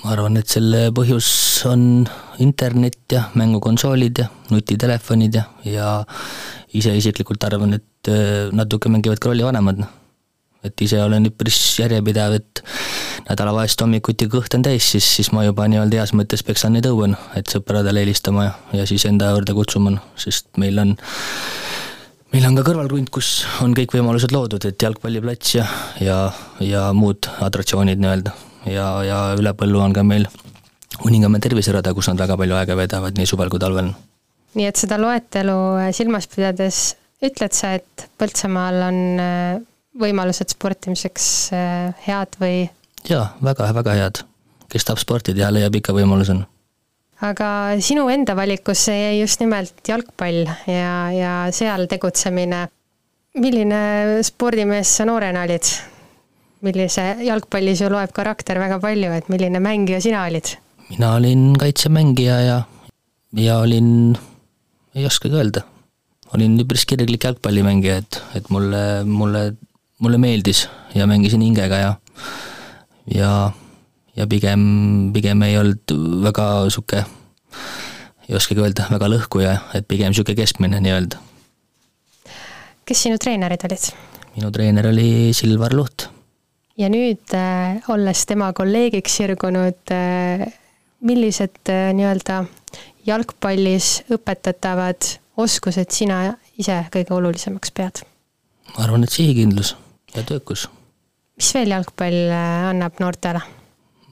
ma 0.04 0.12
arvan, 0.12 0.36
et 0.36 0.48
selle 0.48 0.88
põhjus 0.94 1.28
on 1.66 2.06
internet 2.38 3.12
ja 3.12 3.24
mängukonsoolid 3.34 4.18
ja 4.18 4.28
nutitelefonid 4.50 5.34
ja, 5.34 5.44
ja 5.64 6.04
ise 6.74 6.94
isiklikult 6.96 7.44
arvan, 7.44 7.78
et 7.78 8.10
äh, 8.12 8.50
natuke 8.52 8.88
mängivad 8.92 9.18
ka 9.18 9.30
rolli 9.30 9.46
vanemad, 9.46 9.82
noh. 9.84 9.94
et 10.62 10.80
ise 10.84 11.00
olen 11.02 11.30
üpris 11.30 11.58
järjepidev, 11.80 12.38
et 12.40 12.62
nädalavahetused 13.26 13.82
hommikuti 13.84 14.28
kõht 14.30 14.54
on 14.56 14.64
täis, 14.66 14.86
siis, 14.94 15.08
siis 15.18 15.32
ma 15.34 15.44
juba 15.46 15.66
nii-öelda 15.70 16.00
heas 16.00 16.14
mõttes 16.16 16.44
peksan 16.46 16.76
neid 16.76 16.86
õue, 16.90 17.10
noh, 17.14 17.28
et 17.38 17.50
sõpradele 17.50 18.04
helistama 18.04 18.46
ja, 18.46 18.54
ja 18.80 18.86
siis 18.88 19.06
enda 19.08 19.32
juurde 19.34 19.56
kutsuma, 19.56 19.96
noh, 19.96 20.04
sest 20.20 20.50
meil 20.60 20.78
on 20.82 20.96
meil 22.34 22.48
on 22.48 22.58
ka 22.58 22.66
kõrvalkrunt, 22.66 23.10
kus 23.12 23.46
on 23.64 23.74
kõik 23.76 23.94
võimalused 23.96 24.32
loodud, 24.34 24.64
et 24.68 24.82
jalgpalliplats 24.82 25.54
ja, 25.56 25.64
ja, 26.04 26.18
ja 26.64 26.88
muud 26.96 27.30
atraktsioonid 27.44 28.02
nii-öelda. 28.02 28.34
ja, 28.68 28.90
ja 29.06 29.22
üle 29.38 29.54
põllu 29.56 29.82
on 29.84 29.96
ka 29.96 30.06
meil 30.06 30.28
Uningamäe 31.04 31.38
terviserada, 31.38 31.92
kus 31.94 32.08
nad 32.10 32.18
väga 32.18 32.34
palju 32.40 32.56
aega 32.58 32.74
veedavad 32.74 33.18
nii 33.18 33.28
suvel 33.28 33.50
kui 33.52 33.60
talvel. 33.62 33.92
nii 34.58 34.66
et 34.66 34.80
seda 34.80 34.96
loetelu 34.98 35.58
äh, 35.78 35.90
silmas 35.94 36.26
pidades 36.32 36.96
ütled 37.24 37.54
sa, 37.54 37.74
et 37.78 38.08
Põltsamaal 38.18 38.80
on 38.88 38.98
äh, 39.22 39.60
võimalused 39.98 40.50
sportimiseks 40.54 41.28
äh, 41.54 41.94
head 42.06 42.38
või 42.40 42.66
jaa, 43.08 43.34
väga, 43.44 43.72
väga 43.74 43.96
head. 43.98 44.22
kes 44.68 44.84
tahab 44.84 45.00
sporti 45.00 45.32
teha, 45.34 45.50
leiab 45.52 45.76
ikka 45.78 45.94
võimaluse. 45.96 46.36
aga 47.24 47.50
sinu 47.80 48.08
enda 48.12 48.36
valikusse 48.36 48.92
jäi 48.92 49.20
just 49.20 49.40
nimelt 49.40 49.88
jalgpall 49.88 50.44
ja, 50.66 51.10
ja 51.12 51.34
seal 51.52 51.86
tegutsemine. 51.86 52.68
milline 53.34 54.22
spordimees 54.22 54.96
sa 54.96 55.04
noorena 55.04 55.42
olid? 55.46 55.72
millise, 56.60 57.04
jalgpallis 57.22 57.80
ju 57.84 57.90
loeb 57.92 58.12
karakter 58.12 58.58
väga 58.58 58.80
palju, 58.82 59.12
et 59.14 59.28
milline 59.28 59.60
mängija 59.62 60.00
sina 60.02 60.24
olid? 60.26 60.56
mina 60.90 61.14
olin 61.14 61.52
kaitsemängija 61.60 62.40
ja, 62.40 62.62
ja 63.36 63.58
olin, 63.62 64.16
ei 64.96 65.06
oskagi 65.06 65.36
öelda, 65.36 65.62
olin 66.34 66.58
üpris 66.60 66.86
kirglik 66.88 67.24
jalgpallimängija, 67.24 67.98
et, 68.02 68.20
et 68.40 68.50
mulle, 68.50 69.04
mulle, 69.04 69.42
mulle 70.00 70.18
meeldis 70.18 70.66
ja 70.94 71.06
mängisin 71.06 71.44
hingega 71.44 71.82
ja 71.82 71.92
ja, 73.14 73.52
ja 74.16 74.26
pigem, 74.26 74.62
pigem 75.14 75.42
ei 75.46 75.56
olnud 75.60 75.94
väga 76.24 76.48
sihuke, 76.72 77.04
ei 78.28 78.36
oskagi 78.36 78.62
öelda, 78.64 78.88
väga 78.92 79.10
lõhkuja, 79.14 79.56
et 79.78 79.88
pigem 79.88 80.14
sihuke 80.16 80.36
keskmine 80.38 80.80
nii-öelda. 80.84 81.20
kes 82.88 83.02
sinu 83.04 83.18
treenerid 83.20 83.66
olid? 83.68 83.90
minu 84.36 84.52
treener 84.54 84.90
oli 84.90 85.34
Silvar 85.36 85.74
Luht. 85.76 86.08
ja 86.78 86.90
nüüd 86.92 87.34
äh,, 87.36 87.80
olles 87.88 88.24
tema 88.26 88.52
kolleegiks 88.52 89.20
sirgunud 89.20 89.94
äh,, 89.94 90.46
millised 91.00 91.72
äh, 91.72 91.90
nii-öelda 91.96 92.44
jalgpallis 93.06 94.02
õpetatavad 94.12 95.14
oskused 95.38 95.94
sina 95.94 96.24
ise 96.58 96.82
kõige 96.92 97.14
olulisemaks 97.16 97.72
pead? 97.72 98.02
ma 98.74 98.84
arvan, 98.84 99.06
et 99.06 99.14
sihikindlus 99.14 99.76
ja 100.14 100.24
töökus 100.26 100.68
mis 101.38 101.52
veel 101.54 101.74
jalgpall 101.76 102.18
äh, 102.28 102.68
annab 102.72 102.98
noortele? 103.02 103.42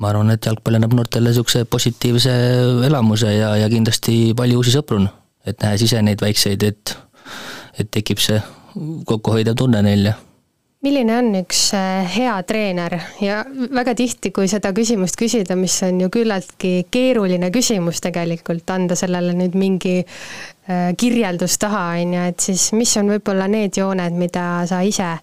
ma 0.00 0.11
arvan, 0.12 0.35
et 0.35 0.45
jalgpall 0.47 0.78
annab 0.78 0.95
noortele 0.97 1.33
niisuguse 1.33 1.64
positiivse 1.71 2.35
elamuse 2.87 3.33
ja, 3.33 3.54
ja 3.56 3.71
kindlasti 3.73 4.35
palju 4.37 4.61
uusi 4.61 4.75
sõpru, 4.75 5.00
et 5.47 5.59
nähes 5.64 5.87
ise 5.87 6.02
neid 6.04 6.23
väikseid, 6.23 6.66
et, 6.68 6.97
et 7.80 7.90
tekib 7.90 8.21
see 8.23 8.38
kokkuhoidev 9.09 9.56
tunne 9.56 9.80
neil 9.85 10.11
ja 10.11 10.16
milline 10.87 11.16
on 11.18 11.33
üks 11.40 11.61
äh, 11.75 12.06
hea 12.16 12.35
treener 12.47 12.95
ja 13.23 13.40
väga 13.75 13.97
tihti, 13.99 14.30
kui 14.35 14.47
seda 14.50 14.71
küsimust 14.76 15.18
küsida, 15.18 15.56
mis 15.59 15.75
on 15.87 15.99
ju 16.04 16.11
küllaltki 16.12 16.87
keeruline 16.92 17.50
küsimus 17.54 18.02
tegelikult, 18.04 18.68
anda 18.71 18.99
sellele 18.99 19.35
nüüd 19.35 19.56
mingi 19.59 19.97
äh, 20.04 20.92
kirjeldus 20.99 21.59
taha, 21.62 21.88
on 22.02 22.14
ju, 22.18 22.26
et 22.30 22.49
siis 22.50 22.68
mis 22.76 22.92
on 23.00 23.11
võib-olla 23.16 23.49
need 23.50 23.80
jooned, 23.80 24.21
mida 24.21 24.47
sa 24.71 24.83
ise 24.87 25.16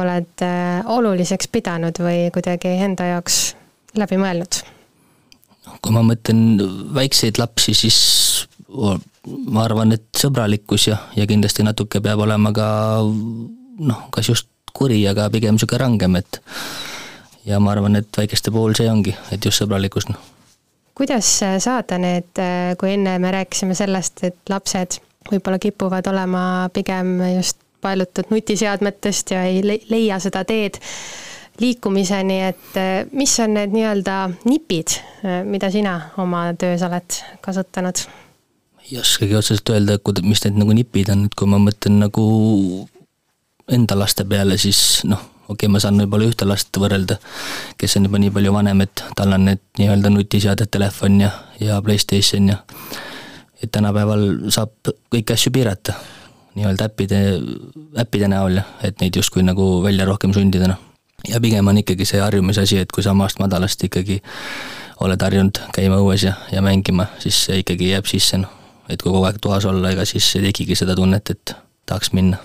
oled 0.00 0.44
äh, 0.44 0.80
oluliseks 0.92 1.50
pidanud 1.52 1.98
või 2.02 2.26
kuidagi 2.34 2.76
enda 2.86 3.10
jaoks 3.14 3.54
läbi 3.98 4.18
mõelnud? 4.20 4.62
kui 5.82 5.92
ma 5.92 6.00
mõtlen 6.06 6.60
väikseid 6.94 7.40
lapsi, 7.40 7.74
siis 7.74 7.96
ma 8.70 9.64
arvan, 9.64 9.92
et 9.96 10.06
sõbralikkus 10.16 10.86
ja, 10.88 10.98
ja 11.18 11.26
kindlasti 11.26 11.64
natuke 11.66 12.00
peab 12.02 12.22
olema 12.22 12.52
ka 12.54 12.68
noh, 13.02 14.06
kas 14.14 14.30
just 14.30 14.48
kuri, 14.76 15.00
aga 15.08 15.26
pigem 15.32 15.56
niisugune 15.56 15.80
rangem, 15.82 16.16
et 16.20 16.40
ja 17.48 17.58
ma 17.62 17.72
arvan, 17.74 17.98
et 17.98 18.18
väikeste 18.18 18.52
puhul 18.54 18.76
see 18.78 18.88
ongi, 18.90 19.14
et 19.34 19.44
just 19.44 19.62
sõbralikkus, 19.62 20.08
noh. 20.10 20.20
kuidas 20.96 21.32
saada 21.64 21.98
need, 22.02 22.42
kui 22.78 22.94
enne 22.94 23.18
me 23.22 23.34
rääkisime 23.34 23.76
sellest, 23.78 24.22
et 24.28 24.52
lapsed 24.52 25.00
võib-olla 25.30 25.58
kipuvad 25.62 26.06
olema 26.12 26.42
pigem 26.74 27.18
just 27.36 27.58
paelutud 27.80 28.30
nutiseadmetest 28.30 29.30
ja 29.34 29.44
ei 29.48 29.62
leia 29.64 30.18
seda 30.22 30.44
teed 30.44 30.80
liikumiseni, 31.60 32.40
et 32.50 33.12
mis 33.16 33.32
on 33.40 33.54
need 33.56 33.72
nii-öelda 33.72 34.16
nipid, 34.44 34.98
mida 35.48 35.70
sina 35.72 35.96
oma 36.20 36.50
töös 36.58 36.84
oled 36.84 37.20
kasutanud? 37.40 38.04
ei 38.86 38.98
oskagi 39.00 39.34
otseselt 39.34 39.68
öelda, 39.74 39.96
mis 40.22 40.44
need 40.44 40.60
nagu 40.60 40.74
nipid 40.76 41.08
on, 41.10 41.24
et 41.26 41.34
kui 41.34 41.48
ma 41.50 41.58
mõtlen 41.58 41.96
nagu 42.04 42.26
enda 43.72 43.96
laste 43.98 44.24
peale, 44.28 44.58
siis 44.62 45.02
noh, 45.08 45.22
okei 45.46 45.66
okay,, 45.66 45.72
ma 45.72 45.80
saan 45.82 45.98
võib-olla 46.02 46.28
ühte 46.30 46.46
last 46.46 46.78
võrrelda, 46.78 47.18
kes 47.78 47.98
on 47.98 48.06
juba 48.06 48.20
nii 48.22 48.32
palju 48.36 48.52
vanem, 48.54 48.84
et 48.86 49.02
tal 49.18 49.34
on 49.34 49.48
need 49.48 49.62
nii-öelda 49.80 50.12
nutiseaded, 50.14 50.70
telefon 50.70 51.20
ja, 51.24 51.32
ja 51.62 51.80
Playstation 51.82 52.52
ja 52.52 52.60
et 53.62 53.72
tänapäeval 53.72 54.26
saab 54.54 54.92
kõiki 55.10 55.34
asju 55.34 55.52
piirata, 55.54 55.96
nii-öelda 56.56 56.90
äppide, 56.90 57.22
äppide 58.00 58.28
näol 58.32 58.60
et 58.84 59.00
neid 59.00 59.16
justkui 59.16 59.44
nagu 59.44 59.82
välja 59.84 60.06
rohkem 60.08 60.34
sundida, 60.34 60.70
noh. 60.72 60.82
ja 61.28 61.40
pigem 61.40 61.68
on 61.68 61.78
ikkagi 61.82 62.08
see 62.08 62.20
harjumise 62.20 62.64
asi, 62.64 62.80
et 62.82 62.92
kui 62.92 63.04
samast 63.04 63.40
madalast 63.42 63.84
ikkagi 63.84 64.22
oled 65.04 65.22
harjunud 65.22 65.60
käima 65.76 66.00
õues 66.00 66.24
ja, 66.24 66.36
ja 66.52 66.62
mängima, 66.64 67.10
siis 67.22 67.44
see 67.48 67.60
ikkagi 67.64 67.92
jääb 67.92 68.08
sisse, 68.08 68.40
noh 68.40 68.56
et 68.88 69.02
kui 69.02 69.12
kogu 69.12 69.24
aeg 69.26 69.40
toas 69.42 69.66
olla, 69.68 69.90
ega 69.94 70.06
siis 70.08 70.28
ei 70.38 70.46
tekigi 70.48 70.76
seda 70.78 70.94
tunnet, 70.98 71.32
et 71.34 71.54
tahaks 71.86 72.12
minna. 72.16 72.38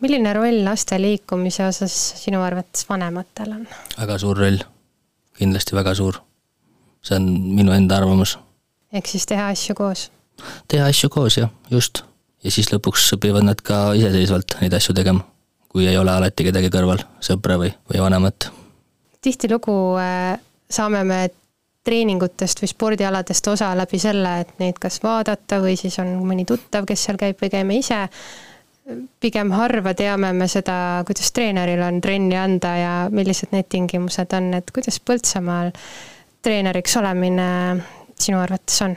milline 0.00 0.32
roll 0.34 0.64
laste 0.64 0.98
liikumise 1.00 1.66
osas 1.66 1.94
sinu 2.22 2.42
arvates 2.42 2.86
vanematel 2.88 3.54
on? 3.54 3.64
väga 3.98 4.18
suur 4.18 4.42
roll, 4.44 4.58
kindlasti 5.38 5.76
väga 5.78 5.94
suur. 5.94 6.20
see 7.02 7.16
on 7.16 7.30
minu 7.54 7.72
enda 7.72 7.96
arvamus. 7.96 8.38
ehk 8.92 9.06
siis 9.06 9.26
teha 9.26 9.48
asju 9.54 9.74
koos? 9.78 10.10
teha 10.68 10.86
asju 10.86 11.10
koos, 11.10 11.38
jah, 11.38 11.50
just. 11.70 12.02
Ja 12.44 12.52
siis 12.54 12.70
lõpuks 12.72 13.08
õpivad 13.16 13.46
nad 13.46 13.60
ka 13.64 13.92
iseseisvalt 13.98 14.58
neid 14.62 14.76
asju 14.78 14.94
tegema, 14.96 15.24
kui 15.68 15.88
ei 15.88 15.98
ole 15.98 16.14
alati 16.14 16.46
kedagi 16.48 16.70
kõrval, 16.72 17.02
sõpra 17.24 17.58
või, 17.60 17.72
või 17.90 18.02
vanemat. 18.04 18.50
tihtilugu 19.22 19.74
äh, 20.00 20.38
saame 20.70 21.04
me 21.04 21.20
treeningutest 21.88 22.60
või 22.62 22.68
spordialadest 22.68 23.48
osa 23.48 23.70
läbi 23.78 23.98
selle, 24.02 24.34
et 24.42 24.58
neid 24.60 24.78
kas 24.80 25.00
vaadata 25.02 25.60
või 25.62 25.76
siis 25.80 25.96
on 26.02 26.18
mõni 26.26 26.44
tuttav, 26.48 26.84
kes 26.88 27.06
seal 27.06 27.18
käib 27.20 27.40
või 27.40 27.50
käime 27.54 27.78
ise. 27.80 28.08
pigem 29.20 29.50
harva 29.52 29.94
teame 29.94 30.32
me 30.32 30.48
seda, 30.48 31.02
kuidas 31.06 31.32
treeneril 31.32 31.82
on 31.82 32.00
trenni 32.00 32.36
anda 32.36 32.76
ja 32.76 32.92
millised 33.10 33.52
need 33.52 33.68
tingimused 33.68 34.32
on, 34.32 34.54
et 34.54 34.70
kuidas 34.70 35.00
Põltsamaal 35.00 35.72
treeneriks 36.42 36.96
olemine 36.96 37.48
sinu 38.18 38.40
arvates 38.40 38.82
on? 38.82 38.96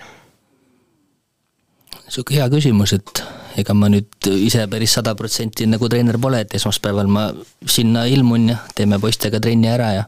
Sihuke 2.12 2.36
hea 2.36 2.48
küsimus, 2.52 2.94
et 2.98 3.24
ega 3.62 3.76
ma 3.76 3.90
nüüd 3.92 4.30
ise 4.32 4.66
päris 4.72 4.96
sada 4.98 5.14
protsenti 5.20 5.68
nagu 5.70 5.90
treener 5.92 6.20
pole, 6.22 6.44
et 6.44 6.56
esmaspäeval 6.58 7.10
ma 7.12 7.30
sinna 7.68 8.06
ilmun 8.10 8.50
ja 8.54 8.58
teeme 8.76 9.00
poistega 9.00 9.40
trenni 9.44 9.72
ära 9.72 9.94
ja 9.96 10.08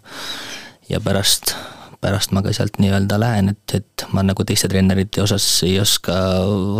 ja 0.89 1.00
pärast 1.04 1.56
pärast 2.04 2.34
ma 2.36 2.44
ka 2.44 2.52
sealt 2.56 2.80
nii-öelda 2.84 3.20
lähen, 3.20 3.54
et, 3.54 3.78
et 3.80 4.06
ma 4.12 4.26
nagu 4.28 4.44
teiste 4.48 4.68
treenerite 4.72 5.24
osas 5.24 5.46
ei 5.63 5.78
oska, 5.80 6.16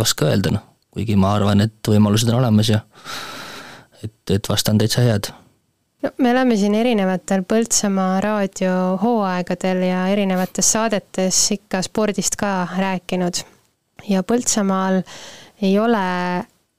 oska 0.04 0.28
öelda, 0.28 0.52
noh. 0.58 0.66
kuigi 0.94 1.16
ma 1.16 1.32
arvan, 1.34 1.64
et 1.64 1.88
võimalused 1.88 2.28
on 2.30 2.42
olemas 2.42 2.68
ja 2.70 2.82
et, 4.04 4.20
et 4.30 4.52
vastan 4.52 4.78
täitsa 4.78 5.04
head 5.06 5.32
no 6.04 6.12
me 6.18 6.30
oleme 6.34 6.56
siin 6.60 6.76
erinevatel 6.76 7.46
Põltsamaa 7.48 8.20
raadiohooaegadel 8.24 9.82
ja 9.88 10.04
erinevates 10.12 10.72
saadetes 10.76 11.40
ikka 11.56 11.80
spordist 11.86 12.36
ka 12.40 12.52
rääkinud. 12.76 13.40
Ja 14.08 14.22
Põltsamaal 14.26 15.02
ei 15.62 15.78
ole 15.78 16.04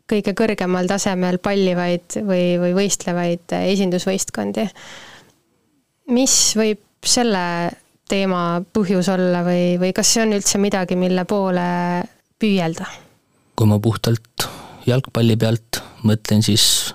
kõige 0.09 0.35
kõrgemal 0.37 0.87
tasemel 0.89 1.39
pallivaid 1.41 2.19
või, 2.25 2.57
või 2.61 2.73
võistlevaid 2.77 3.55
esindusvõistkondi. 3.57 4.67
mis 6.13 6.35
võib 6.55 6.83
selle 7.05 7.71
teema 8.09 8.61
põhjus 8.73 9.09
olla 9.09 9.41
või, 9.45 9.79
või 9.81 9.93
kas 9.93 10.13
see 10.13 10.25
on 10.25 10.35
üldse 10.37 10.61
midagi, 10.61 10.95
mille 10.95 11.25
poole 11.25 11.65
püüelda? 12.39 12.85
kui 13.55 13.67
ma 13.71 13.79
puhtalt 13.79 14.45
jalgpalli 14.85 15.37
pealt 15.39 15.81
mõtlen, 16.05 16.43
siis 16.43 16.85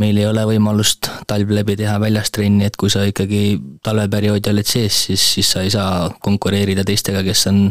meil 0.00 0.18
ei 0.18 0.26
ole 0.26 0.44
võimalust 0.48 1.10
talv 1.28 1.50
läbi 1.54 1.76
teha 1.78 1.98
väljas 2.02 2.30
trenni, 2.34 2.64
et 2.66 2.76
kui 2.80 2.90
sa 2.90 3.04
ikkagi 3.06 3.58
talveperioodi 3.84 4.50
oled 4.50 4.68
sees, 4.68 5.04
siis, 5.08 5.24
siis 5.36 5.50
sa 5.54 5.64
ei 5.66 5.72
saa 5.74 6.08
konkureerida 6.24 6.86
teistega, 6.86 7.22
kes 7.26 7.46
on 7.50 7.66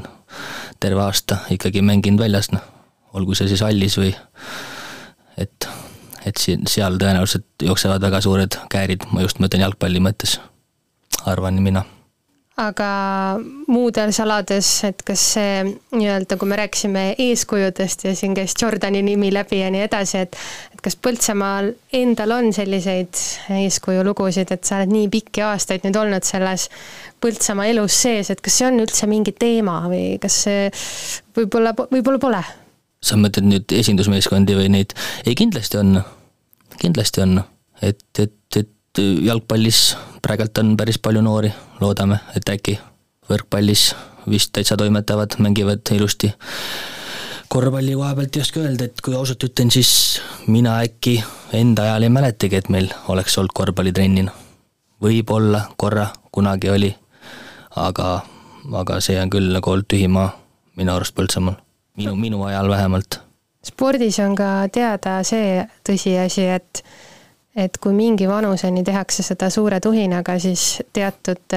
terve 0.80 1.04
aasta 1.04 1.44
ikkagi 1.54 1.82
mänginud 1.86 2.22
väljas, 2.24 2.52
noh. 2.54 2.64
olgu 3.14 3.36
see 3.38 3.50
siis 3.52 3.62
hallis 3.62 3.98
või 4.00 4.14
et, 5.38 5.70
et 6.26 6.38
siin, 6.40 6.68
seal 6.70 6.98
tõenäoliselt 7.02 7.68
jooksevad 7.68 8.02
väga 8.02 8.22
suured 8.26 8.60
käärid, 8.74 9.10
ma 9.12 9.26
just 9.26 9.44
mõtlen 9.44 9.68
jalgpalli 9.68 10.02
mõttes, 10.04 10.40
arvan 11.26 11.62
mina 11.62 11.86
aga 12.60 12.88
muudes 13.68 14.20
alades, 14.22 14.68
et 14.86 15.02
kas 15.06 15.22
see 15.36 15.64
nii-öelda, 15.96 16.38
kui 16.38 16.50
me 16.50 16.60
rääkisime 16.60 17.06
eeskujudest 17.18 18.06
ja 18.06 18.14
siin 18.16 18.36
käis 18.38 18.54
Jordani 18.62 19.02
nimi 19.02 19.32
läbi 19.34 19.64
ja 19.64 19.72
nii 19.74 19.88
edasi, 19.88 20.26
et 20.28 20.38
kas 20.84 20.98
Põltsamaal 21.00 21.72
endal 21.96 22.34
on 22.36 22.52
selliseid 22.56 23.20
eeskujulugusid, 23.56 24.52
et 24.52 24.68
sa 24.68 24.80
oled 24.80 24.92
nii 24.94 25.10
pikki 25.14 25.44
aastaid 25.46 25.86
nüüd 25.88 25.98
olnud 26.00 26.28
selles 26.28 26.70
Põltsamaa 27.24 27.70
elus 27.72 28.02
sees, 28.04 28.34
et 28.34 28.42
kas 28.44 28.60
see 28.60 28.68
on 28.68 28.82
üldse 28.84 29.08
mingi 29.08 29.32
teema 29.40 29.80
või 29.88 30.18
kas 30.24 30.42
see 30.46 30.68
võib-olla, 31.38 31.76
võib-olla 31.78 32.20
pole? 32.20 32.44
sa 33.04 33.18
mõtled 33.20 33.48
nüüd 33.50 33.74
esindusmeeskondi 33.76 34.56
või 34.56 34.70
neid, 34.72 34.94
ei 35.28 35.36
kindlasti 35.36 35.80
on, 35.80 35.98
kindlasti 36.80 37.24
on, 37.24 37.42
et, 37.84 38.04
et, 38.20 38.60
et 38.60 39.04
jalgpallis 39.28 39.82
praegult 40.24 40.62
on 40.62 40.78
päris 40.80 41.00
palju 41.04 41.24
noori, 41.26 41.52
loodame, 41.84 42.22
et 42.38 42.48
äkki 42.48 42.78
võrkpallis 43.28 43.90
vist 44.30 44.54
täitsa 44.56 44.78
toimetavad, 44.80 45.36
mängivad 45.44 45.92
ilusti. 45.96 46.32
Korvpalli 47.54 47.94
koha 47.94 48.16
pealt 48.16 48.36
ei 48.36 48.42
oska 48.42 48.60
öelda, 48.60 48.88
et 48.90 49.02
kui 49.06 49.14
ausalt 49.16 49.44
ütlen, 49.46 49.70
siis 49.72 50.22
mina 50.48 50.80
äkki 50.82 51.20
enda 51.54 51.84
ajal 51.86 52.08
ei 52.08 52.10
mäletagi, 52.10 52.58
et 52.58 52.70
meil 52.74 52.90
oleks 53.14 53.38
olnud 53.38 53.54
korvpallitrenni. 53.54 54.26
võib-olla 55.04 55.62
korra 55.78 56.08
kunagi 56.32 56.70
oli, 56.70 56.90
aga, 57.76 58.22
aga 58.82 59.00
see 59.04 59.20
on 59.22 59.30
küll 59.30 59.52
nagu 59.54 59.70
olnud 59.70 59.90
tühi 59.92 60.08
maa 60.08 60.32
minu 60.80 60.96
arust 60.96 61.14
Põltsamaal, 61.16 61.60
minu, 61.98 62.16
minu 62.16 62.44
ajal 62.44 62.70
vähemalt. 62.70 63.20
spordis 63.66 64.20
on 64.20 64.36
ka 64.36 64.68
teada 64.72 65.20
see 65.24 65.68
tõsiasi, 65.90 66.48
et 66.56 66.84
et 67.56 67.78
kui 67.78 67.94
mingi 67.94 68.28
vanuseni 68.28 68.84
tehakse 68.84 69.24
seda 69.24 69.50
suure 69.54 69.80
tuhinaga, 69.80 70.40
siis 70.40 70.82
teatud 70.94 71.54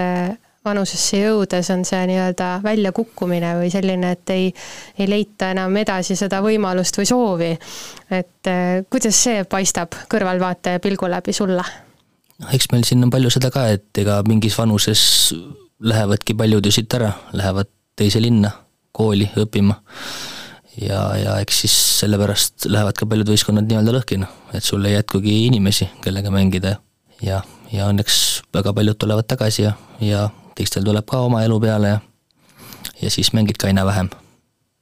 vanusesse 0.67 1.21
jõudes 1.23 1.71
on 1.75 1.85
see 1.89 2.03
nii-öelda 2.11 2.51
väljakukkumine 2.65 3.55
või 3.61 3.71
selline, 3.73 4.13
et 4.17 4.35
ei, 4.35 4.51
ei 4.99 5.09
leita 5.11 5.53
enam 5.55 5.77
edasi 5.81 6.17
seda 6.19 6.43
võimalust 6.45 6.99
või 7.01 7.09
soovi. 7.09 7.51
et 8.11 8.51
äh, 8.51 8.85
kuidas 8.91 9.23
see 9.27 9.45
paistab 9.45 9.97
kõrvalvaataja 10.13 10.83
pilgu 10.85 11.11
läbi 11.11 11.33
sulle? 11.37 11.65
noh, 12.43 12.53
eks 12.53 12.71
meil 12.73 12.85
siin 12.89 13.05
on 13.07 13.13
palju 13.15 13.33
seda 13.33 13.51
ka, 13.55 13.69
et 13.79 14.03
ega 14.03 14.21
mingis 14.29 14.59
vanuses 14.59 15.35
lähevadki 15.81 16.35
paljud 16.35 16.67
ju 16.67 16.73
siit 16.73 16.95
ära, 16.97 17.13
lähevad 17.37 17.71
teise 17.97 18.21
linna 18.21 18.51
kooli 18.97 19.29
õppima 19.37 19.77
ja, 20.81 21.01
ja 21.21 21.37
eks 21.45 21.61
siis 21.65 21.77
sellepärast 22.01 22.69
lähevad 22.71 22.97
ka 22.99 23.09
paljud 23.09 23.31
võistkonnad 23.33 23.69
nii-öelda 23.69 23.95
lõhki, 23.97 24.21
noh, 24.21 24.33
et 24.57 24.65
sul 24.65 24.85
ei 24.89 24.97
jätkugi 24.97 25.45
inimesi, 25.47 25.89
kellega 26.05 26.33
mängida 26.33 26.77
ja, 27.25 27.43
ja 27.73 27.89
õnneks 27.91 28.19
väga 28.55 28.75
paljud 28.77 28.99
tulevad 29.01 29.29
tagasi 29.29 29.67
ja, 29.67 29.77
ja 30.05 30.27
teistel 30.57 30.85
tuleb 30.87 31.07
ka 31.09 31.25
oma 31.27 31.43
elu 31.47 31.59
peale 31.63 31.89
ja, 31.95 31.99
ja 33.03 33.11
siis 33.13 33.33
mängid 33.37 33.61
ka 33.61 33.69
aina 33.71 33.87
vähem. 33.87 34.11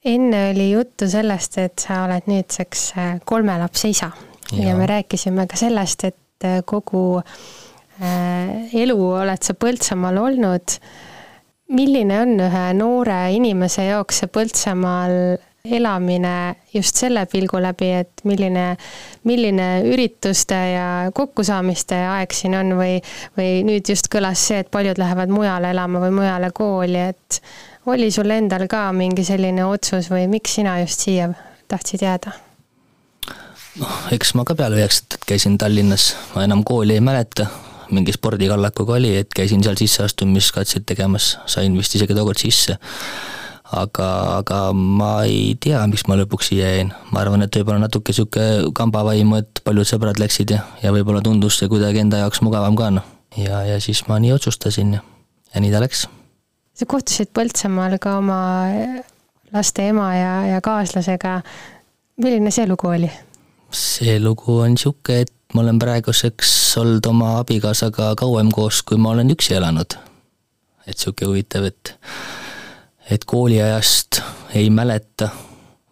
enne 0.05 0.51
oli 0.51 0.71
juttu 0.71 1.09
sellest, 1.11 1.59
et 1.59 1.79
sa 1.79 2.05
oled 2.05 2.29
nüüdseks 2.31 2.85
äh, 2.99 3.17
kolme 3.25 3.59
lapse 3.59 3.89
isa 3.89 4.11
ja, 4.53 4.69
ja 4.69 4.77
me 4.77 4.87
rääkisime 4.87 5.47
ka 5.51 5.57
sellest, 5.57 6.05
et 6.05 6.45
äh, 6.45 6.61
kogu 6.67 7.19
äh, 7.19 8.75
elu 8.85 8.99
oled 9.23 9.43
sa 9.43 9.55
Põltsamaal 9.55 10.19
olnud. 10.19 10.79
milline 11.75 12.21
on 12.21 12.41
ühe 12.45 12.65
noore 12.77 13.19
inimese 13.33 13.89
jaoks 13.89 14.23
see 14.23 14.31
Põltsamaal 14.31 15.15
elamine 15.65 16.57
just 16.75 16.99
selle 17.01 17.23
pilgu 17.33 17.57
läbi, 17.63 17.87
et 17.97 18.21
milline, 18.29 18.65
milline 19.25 19.69
ürituste 19.89 20.59
ja 20.75 20.89
kokkusaamiste 21.17 21.97
aeg 22.05 22.35
siin 22.37 22.53
on 22.59 22.75
või, 22.77 22.99
või 23.39 23.63
nüüd 23.65 23.89
just 23.89 24.11
kõlas 24.13 24.43
see, 24.51 24.59
et 24.61 24.69
paljud 24.69 24.99
lähevad 25.01 25.33
mujale 25.33 25.71
elama 25.73 26.03
või 26.03 26.11
mujale 26.19 26.51
kooli, 26.53 27.01
et 27.15 27.39
oli 27.89 28.11
sul 28.13 28.35
endal 28.37 28.67
ka 28.69 28.91
mingi 28.93 29.25
selline 29.25 29.65
otsus 29.65 30.11
või 30.13 30.27
miks 30.29 30.59
sina 30.59 30.77
just 30.83 31.07
siia 31.07 31.31
tahtsid 31.73 32.05
jääda? 32.05 32.35
noh, 33.81 33.95
eks 34.13 34.35
ma 34.37 34.45
ka 34.45 34.53
peale 34.59 34.83
üheksat 34.83 35.17
käisin 35.25 35.57
Tallinnas, 35.59 36.11
ma 36.35 36.45
enam 36.45 36.61
kooli 36.61 36.99
ei 36.99 37.05
mäleta, 37.05 37.47
mingi 37.89 38.13
spordikallakuga 38.13 38.99
oli, 38.99 39.17
et 39.23 39.33
käisin 39.33 39.65
seal 39.65 39.81
sisseastumiskatseid 39.81 40.85
tegemas, 40.93 41.39
sain 41.49 41.73
vist 41.81 41.97
isegi 41.97 42.13
tookord 42.13 42.45
sisse. 42.45 42.77
Aga, 43.75 44.09
aga 44.41 44.59
ma 44.75 45.13
ei 45.29 45.55
tea, 45.61 45.83
miks 45.91 46.07
ma 46.09 46.19
lõpuks 46.21 46.51
siia 46.53 46.71
jäin, 46.77 46.93
ma 47.13 47.23
arvan, 47.23 47.45
et 47.45 47.57
võib-olla 47.59 47.83
natuke 47.85 48.13
niisugune 48.13 48.71
kambavaimu, 48.77 49.41
et 49.43 49.63
paljud 49.67 49.89
sõbrad 49.89 50.21
läksid 50.23 50.55
ja, 50.55 50.63
ja 50.83 50.93
võib-olla 50.95 51.23
tundus 51.25 51.59
see 51.61 51.71
kuidagi 51.73 52.03
enda 52.05 52.23
jaoks 52.23 52.43
mugavam 52.45 52.77
ka 52.79 52.91
noh. 52.95 53.07
ja, 53.41 53.65
ja 53.69 53.81
siis 53.83 54.05
ma 54.11 54.21
nii 54.23 54.35
otsustasin 54.37 54.97
ja, 54.99 55.03
ja 55.55 55.65
nii 55.65 55.73
ta 55.75 55.83
läks. 55.85 56.07
sa 56.75 56.89
kohtusid 56.91 57.33
Põltsamaal 57.35 57.99
ka 58.03 58.19
oma 58.23 58.41
laste 59.55 59.89
ema 59.91 60.11
ja, 60.17 60.35
ja 60.55 60.61
kaaslasega. 60.65 61.41
milline 62.17 62.51
see 62.55 62.67
lugu 62.71 62.91
oli? 62.91 63.11
see 63.75 64.19
lugu 64.23 64.61
on 64.63 64.77
niisugune, 64.77 65.25
et 65.27 65.33
ma 65.55 65.63
olen 65.63 65.79
praeguseks 65.83 66.53
olnud 66.83 67.07
oma 67.07 67.39
abikaasaga 67.43 68.15
kauem 68.19 68.51
koos, 68.55 68.83
kui 68.83 68.99
ma 68.99 69.15
olen 69.15 69.31
üksi 69.35 69.55
elanud. 69.59 69.99
et 70.87 70.95
niisugune 70.95 71.31
huvitav, 71.31 71.71
et, 71.71 71.97
et 73.11 73.25
kooliajast 73.29 74.21
ei 74.55 74.71
mäleta 74.71 75.29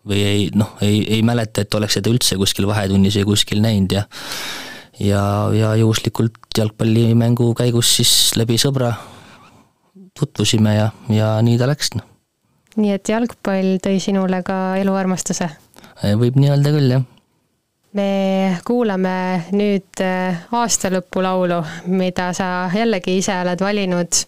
või 0.09 0.23
ei 0.27 0.45
noh, 0.55 0.77
ei, 0.83 1.03
ei 1.17 1.23
mäleta, 1.23 1.63
et 1.63 1.75
oleks 1.75 1.99
seda 1.99 2.11
üldse 2.11 2.39
kuskil 2.41 2.67
vahetunnis 2.67 3.17
või 3.21 3.33
kuskil 3.35 3.63
näinud 3.63 3.99
ja 3.99 4.05
ja, 5.01 5.23
ja 5.55 5.75
juhuslikult 5.81 6.59
jalgpallimängu 6.59 7.53
käigus 7.59 7.97
siis 7.97 8.13
läbi 8.37 8.59
sõbra 8.61 8.93
tutvusime 10.19 10.75
ja, 10.77 10.91
ja 11.13 11.35
nii 11.43 11.57
ta 11.61 11.69
läks, 11.71 11.95
noh. 11.97 12.07
nii 12.77 12.93
et 12.97 13.09
jalgpall 13.09 13.79
tõi 13.83 14.03
sinule 14.03 14.43
ka 14.47 14.77
eluarmastuse? 14.83 15.49
võib 16.19 16.37
nii 16.41 16.53
öelda 16.53 16.75
küll, 16.75 16.95
jah 16.97 17.09
me 17.93 18.59
kuulame 18.65 19.15
nüüd 19.53 20.01
äh, 20.01 20.45
aastalõpulaulu, 20.57 21.61
mida 21.93 22.31
sa 22.37 22.71
jällegi 22.73 23.19
ise 23.21 23.35
oled 23.43 23.61
valinud 23.61 24.23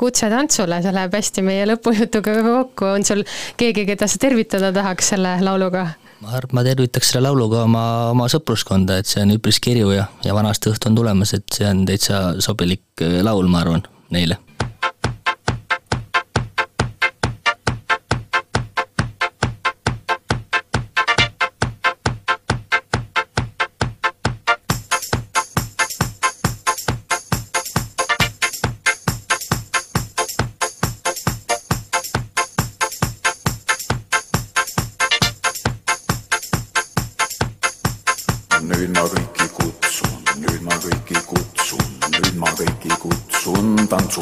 kutsetantsule, 0.00 0.80
see 0.82 0.94
läheb 0.94 1.14
hästi 1.18 1.44
meie 1.44 1.66
lõpujutuga 1.68 2.38
kokku, 2.46 2.88
on 2.96 3.04
sul 3.06 3.24
keegi, 3.60 3.84
keda 3.88 4.08
sa 4.08 4.20
tervitada 4.20 4.72
tahaks 4.74 5.12
selle 5.14 5.36
lauluga? 5.44 5.86
ma 6.24 6.34
arvan, 6.34 6.56
ma 6.58 6.66
tervitaks 6.66 7.12
selle 7.12 7.28
lauluga 7.28 7.62
oma, 7.68 7.84
oma 8.10 8.26
sõpruskonda, 8.32 8.98
et 8.98 9.06
see 9.10 9.22
on 9.22 9.36
üpris 9.36 9.60
kirju 9.62 9.92
ja, 9.94 10.08
ja 10.24 10.34
vanast 10.34 10.66
õhtu 10.66 10.90
on 10.90 10.98
tulemas, 10.98 11.36
et 11.36 11.46
see 11.54 11.68
on 11.68 11.84
täitsa 11.88 12.40
sobilik 12.42 13.04
äh, 13.04 13.20
laul, 13.22 13.46
ma 13.52 13.62
arvan, 13.62 13.86
neile 14.14 14.40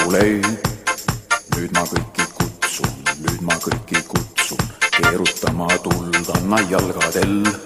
suleid. 0.07 0.47
nüüd 1.57 1.73
ma 1.75 1.83
kõiki 1.91 2.27
kutsun, 2.37 2.93
nüüd 3.25 3.41
ma 3.43 3.57
kõiki 3.65 4.03
kutsun, 4.07 4.61
keerutama 4.99 5.67
tuld 5.83 6.31
anna 6.37 6.61
jalgadel 6.71 7.66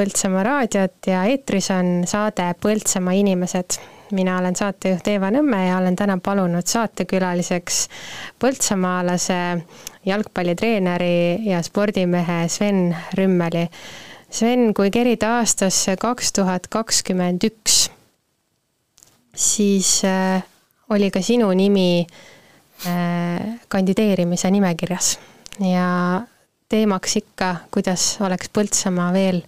Põltsamaa 0.00 0.40
raadiot 0.46 1.06
ja 1.10 1.26
eetris 1.28 1.66
on 1.74 2.06
saade 2.08 2.46
Põltsamaa 2.62 3.12
inimesed. 3.20 3.74
mina 4.16 4.38
olen 4.38 4.56
saatejuht 4.56 5.08
Eeva 5.12 5.28
Nõmme 5.30 5.58
ja 5.66 5.76
olen 5.78 5.96
täna 5.96 6.16
palunud 6.24 6.66
saatekülaliseks 6.66 7.82
põltsamaalase 8.40 9.36
jalgpallitreeneri 10.08 11.44
ja 11.44 11.60
spordimehe 11.62 12.48
Sven 12.48 12.96
Rümmeli. 13.18 13.66
Sven, 14.30 14.72
kui 14.74 14.90
kerida 14.90 15.34
aastasse 15.36 15.98
kaks 16.00 16.32
tuhat 16.32 16.70
kakskümmend 16.72 17.44
üks, 17.44 17.90
siis 19.36 19.92
äh, 20.08 20.40
oli 20.88 21.10
ka 21.10 21.20
sinu 21.20 21.52
nimi 21.52 22.06
äh, 22.86 23.60
kandideerimise 23.68 24.50
nimekirjas 24.50 25.18
ja 25.60 26.22
teemaks 26.72 27.16
ikka, 27.20 27.54
kuidas 27.70 28.16
oleks 28.24 28.48
Põltsamaa 28.48 29.12
veel, 29.12 29.44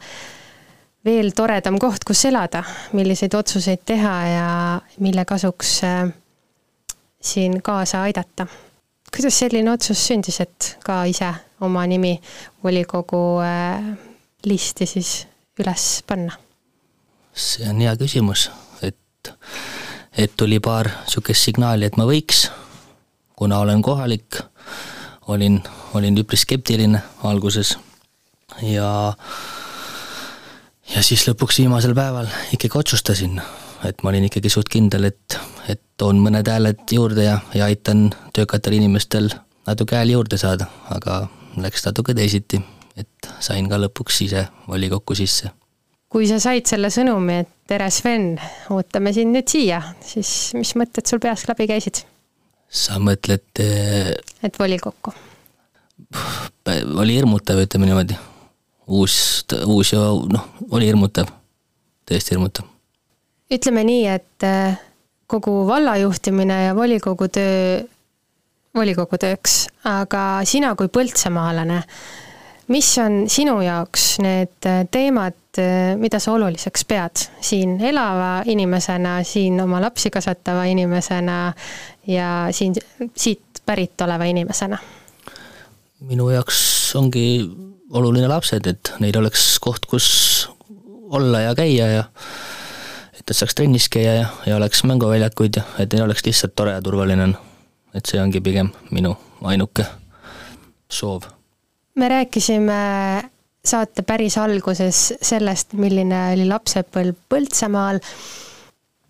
veel 1.05 1.33
toredam 1.35 1.79
koht, 1.83 2.05
kus 2.07 2.25
elada, 2.29 2.63
milliseid 2.97 3.35
otsuseid 3.35 3.83
teha 3.87 4.15
ja 4.27 4.51
mille 5.03 5.25
kasuks 5.25 5.73
äh, 5.85 6.13
siin 7.23 7.63
kaasa 7.63 8.03
aidata. 8.03 8.47
kuidas 9.15 9.39
selline 9.39 9.71
otsus 9.71 10.07
sündis, 10.07 10.41
et 10.41 10.77
ka 10.85 11.05
ise 11.05 11.29
oma 11.61 11.87
nimi 11.87 12.21
volikogu 12.65 13.41
äh, 13.45 13.93
listi 14.45 14.87
siis 14.87 15.27
üles 15.61 16.03
panna? 16.07 16.39
see 17.33 17.69
on 17.69 17.81
hea 17.81 17.97
küsimus, 17.97 18.51
et, 18.83 19.35
et 20.13 20.33
tuli 20.37 20.61
paar 20.61 20.89
niisugust 20.89 21.49
signaali, 21.49 21.89
et 21.89 21.97
ma 21.97 22.05
võiks, 22.07 22.47
kuna 23.37 23.59
olen 23.65 23.83
kohalik, 23.83 24.43
olin, 25.33 25.63
olin 25.95 26.19
üpris 26.21 26.45
skeptiline 26.47 27.01
alguses 27.25 27.77
ja 28.63 29.15
ja 30.95 31.03
siis 31.05 31.25
lõpuks 31.29 31.61
viimasel 31.63 31.95
päeval 31.97 32.29
ikkagi 32.55 32.79
otsustasin, 32.79 33.41
et 33.89 34.03
ma 34.03 34.13
olin 34.13 34.27
ikkagi 34.29 34.51
suht 34.53 34.69
kindel, 34.73 35.09
et, 35.09 35.39
et 35.69 35.81
toon 36.01 36.21
mõned 36.23 36.49
hääled 36.49 36.85
juurde 36.93 37.27
ja, 37.27 37.39
ja 37.55 37.69
aitan 37.71 38.11
töökatel 38.37 38.77
inimestel 38.79 39.31
natuke 39.67 39.97
hääli 39.97 40.17
juurde 40.17 40.39
saada, 40.41 40.69
aga 40.93 41.25
läks 41.63 41.87
natuke 41.87 42.15
teisiti, 42.17 42.61
et 42.99 43.33
sain 43.41 43.69
ka 43.71 43.81
lõpuks 43.81 44.23
ise 44.27 44.47
volikokku 44.69 45.17
sisse. 45.19 45.53
kui 46.13 46.27
sa 46.29 46.39
said 46.43 46.69
selle 46.69 46.91
sõnumi, 46.93 47.41
et 47.45 47.53
tere, 47.69 47.89
Sven, 47.91 48.35
ootame 48.71 49.15
sind 49.17 49.33
nüüd 49.33 49.49
siia, 49.49 49.81
siis 50.05 50.53
mis 50.59 50.75
mõtted 50.77 51.09
sul 51.09 51.23
peast 51.23 51.49
läbi 51.49 51.69
käisid? 51.71 52.05
sa 52.73 52.99
mõtled 53.01 53.61
eh, 53.61 54.13
et 54.45 54.59
volikokku? 54.59 55.15
oli 56.69 57.17
hirmutav, 57.17 57.61
ütleme 57.65 57.89
niimoodi. 57.89 58.17
Uus, 58.87 59.47
uus 59.67 59.93
ja 59.93 60.01
noh, 60.33 60.49
oli 60.71 60.87
hirmutav, 60.87 61.31
tõesti 62.09 62.35
hirmutav. 62.35 62.67
ütleme 63.53 63.85
nii, 63.85 64.07
et 64.09 64.47
äh, 64.49 64.79
kogu 65.27 65.67
valla 65.69 65.97
juhtimine 66.01 66.65
ja 66.67 66.75
volikogu 66.77 67.29
töö, 67.33 67.83
volikogu 68.75 69.19
tööks, 69.21 69.67
aga 69.85 70.43
sina 70.49 70.75
kui 70.79 70.89
põltsamaalane, 70.93 71.83
mis 72.73 72.91
on 73.03 73.25
sinu 73.31 73.59
jaoks 73.65 74.17
need 74.25 74.69
äh, 74.69 74.83
teemad, 74.91 75.39
äh, 75.61 75.95
mida 76.01 76.21
sa 76.23 76.35
oluliseks 76.37 76.87
pead 76.89 77.27
siin 77.45 77.79
elava 77.81 78.43
inimesena, 78.49 79.21
siin 79.27 79.61
oma 79.61 79.81
lapsi 79.85 80.11
kasvatava 80.11 80.65
inimesena 80.73 81.39
ja 82.09 82.33
siin, 82.51 82.75
siit 83.15 83.63
pärit 83.67 84.01
oleva 84.01 84.27
inimesena? 84.31 84.79
minu 86.03 86.33
jaoks 86.33 86.57
ongi 86.99 87.27
oluline 87.93 88.29
lapsed, 88.29 88.67
et 88.67 88.93
neil 89.01 89.19
oleks 89.21 89.59
koht, 89.63 89.87
kus 89.87 90.09
olla 91.13 91.41
ja 91.47 91.55
käia 91.55 91.89
ja 91.93 92.05
et 93.13 93.29
nad 93.29 93.37
saaks 93.37 93.55
trennis 93.55 93.89
käia 93.93 94.15
ja, 94.15 94.29
ja 94.47 94.57
oleks 94.57 94.85
mänguväljakuid 94.89 95.61
ja 95.61 95.65
et 95.79 95.93
neil 95.93 96.07
oleks 96.07 96.25
lihtsalt 96.27 96.57
tore 96.57 96.73
ja 96.73 96.83
turvaline. 96.83 97.35
et 97.95 98.09
see 98.09 98.21
ongi 98.23 98.41
pigem 98.41 98.73
minu 98.91 99.13
ainuke 99.45 99.85
soov. 100.89 101.29
me 101.95 102.09
rääkisime 102.09 102.81
saate 103.65 104.03
päris 104.03 104.39
alguses 104.39 105.13
sellest, 105.23 105.73
milline 105.79 106.33
oli 106.33 106.47
lapsepõlv 106.49 107.15
Põltsamaal. 107.29 108.01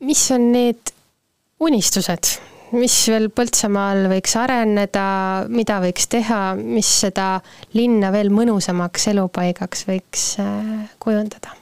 mis 0.01 0.31
on 0.35 0.51
need 0.53 0.93
unistused, 1.61 2.37
mis 2.77 2.95
veel 3.11 3.29
Põltsamaal 3.35 4.07
võiks 4.13 4.35
areneda, 4.41 5.07
mida 5.53 5.79
võiks 5.83 6.09
teha, 6.13 6.55
mis 6.57 6.89
seda 7.05 7.35
linna 7.77 8.13
veel 8.15 8.33
mõnusamaks 8.35 9.09
elupaigaks 9.13 9.87
võiks 9.89 10.29
äh, 10.43 10.87
kujundada? 11.03 11.57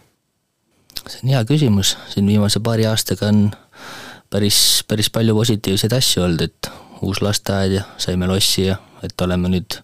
see 1.01 1.23
on 1.25 1.33
hea 1.33 1.41
küsimus, 1.49 1.95
siin 2.13 2.27
viimase 2.29 2.61
paari 2.63 2.85
aastaga 2.87 3.31
on 3.31 3.47
päris, 4.31 4.85
päris 4.87 5.09
palju 5.11 5.35
positiivseid 5.35 5.95
asju 5.97 6.27
olnud, 6.27 6.45
et 6.45 6.71
uus 7.01 7.23
lasteaed 7.25 7.79
ja 7.79 7.87
saime 7.99 8.29
lossi 8.29 8.67
ja 8.69 8.77
et 9.03 9.25
oleme 9.25 9.49
nüüd 9.53 9.81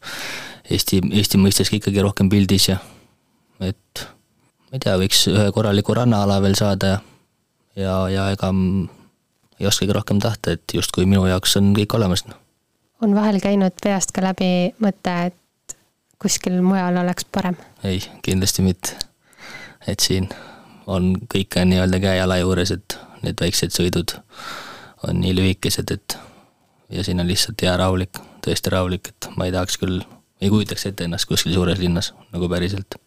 Eesti, 0.66 0.98
Eesti 1.14 1.38
mõistes 1.38 1.70
ka 1.70 1.78
ikkagi 1.78 2.02
rohkem 2.02 2.28
pildis 2.28 2.68
ja 2.68 2.76
et 3.64 4.06
ma 4.66 4.76
ei 4.76 4.82
tea, 4.82 4.96
võiks 5.00 5.24
ühe 5.30 5.46
korraliku 5.54 5.94
rannaala 5.96 6.40
veel 6.44 6.58
saada 6.58 6.96
ja 6.96 7.02
ja, 7.76 7.96
ja 8.12 8.26
ega 8.34 8.50
ei 9.60 9.66
oskagi 9.66 9.92
rohkem 9.92 10.20
tahta, 10.22 10.56
et 10.56 10.74
justkui 10.74 11.06
minu 11.06 11.26
jaoks 11.26 11.56
on 11.60 11.72
kõik 11.76 11.96
olemas. 11.98 12.26
Noh. 12.26 12.38
on 13.02 13.14
vahel 13.14 13.40
käinud 13.40 13.76
peast 13.82 14.12
ka 14.16 14.24
läbi 14.24 14.72
mõte, 14.82 15.16
et 15.30 15.76
kuskil 16.22 16.60
mujal 16.62 16.96
oleks 17.02 17.28
parem? 17.32 17.56
ei, 17.84 18.02
kindlasti 18.22 18.62
mitte. 18.62 18.96
et 19.86 20.00
siin 20.00 20.28
on 20.86 21.14
kõik 21.34 21.58
on 21.60 21.72
nii-öelda 21.72 22.00
käe-jala 22.02 22.38
juures, 22.42 22.70
et 22.70 22.98
need 23.22 23.40
väiksed 23.40 23.74
sõidud 23.74 24.18
on 25.06 25.20
nii 25.20 25.34
lühikesed, 25.36 25.90
et 25.92 26.18
ja 26.90 27.04
siin 27.04 27.20
on 27.20 27.28
lihtsalt 27.28 27.62
hea 27.62 27.76
rahulik, 27.76 28.20
tõesti 28.44 28.72
rahulik, 28.72 29.10
et 29.12 29.30
ma 29.36 29.48
ei 29.48 29.54
tahaks 29.54 29.80
küll 29.82 30.04
ei 30.40 30.52
kujutaks 30.52 30.86
ette 30.90 31.06
ennast 31.06 31.28
kuskil 31.28 31.54
suures 31.54 31.80
linnas 31.80 32.12
nagu 32.32 32.48
päriselt. 32.52 32.98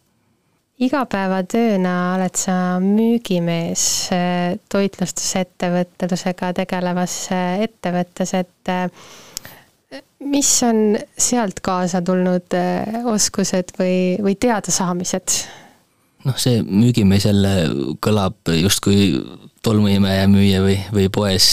Igapäevatööna 0.80 1.94
oled 2.16 2.38
sa 2.40 2.54
müügimees 2.82 3.84
äh, 4.16 4.58
toitlustusettevõtlusega 4.72 6.52
tegelevas 6.62 7.16
äh, 7.36 7.64
ettevõttes, 7.66 8.34
et 8.38 8.74
mis 10.24 10.50
on 10.66 10.98
sealt 11.18 11.60
kaasa 11.64 12.00
tulnud 12.04 12.54
oskused 13.12 13.74
või, 13.78 14.16
või 14.22 14.36
teadasaamised? 14.40 15.36
noh, 16.28 16.36
see 16.36 16.60
müügimees 16.60 17.24
jälle 17.28 17.54
kõlab 18.04 18.50
justkui 18.52 19.12
tolmuimeja 19.64 20.28
müüja 20.28 20.60
või, 20.64 20.76
või 20.92 21.06
poes 21.12 21.46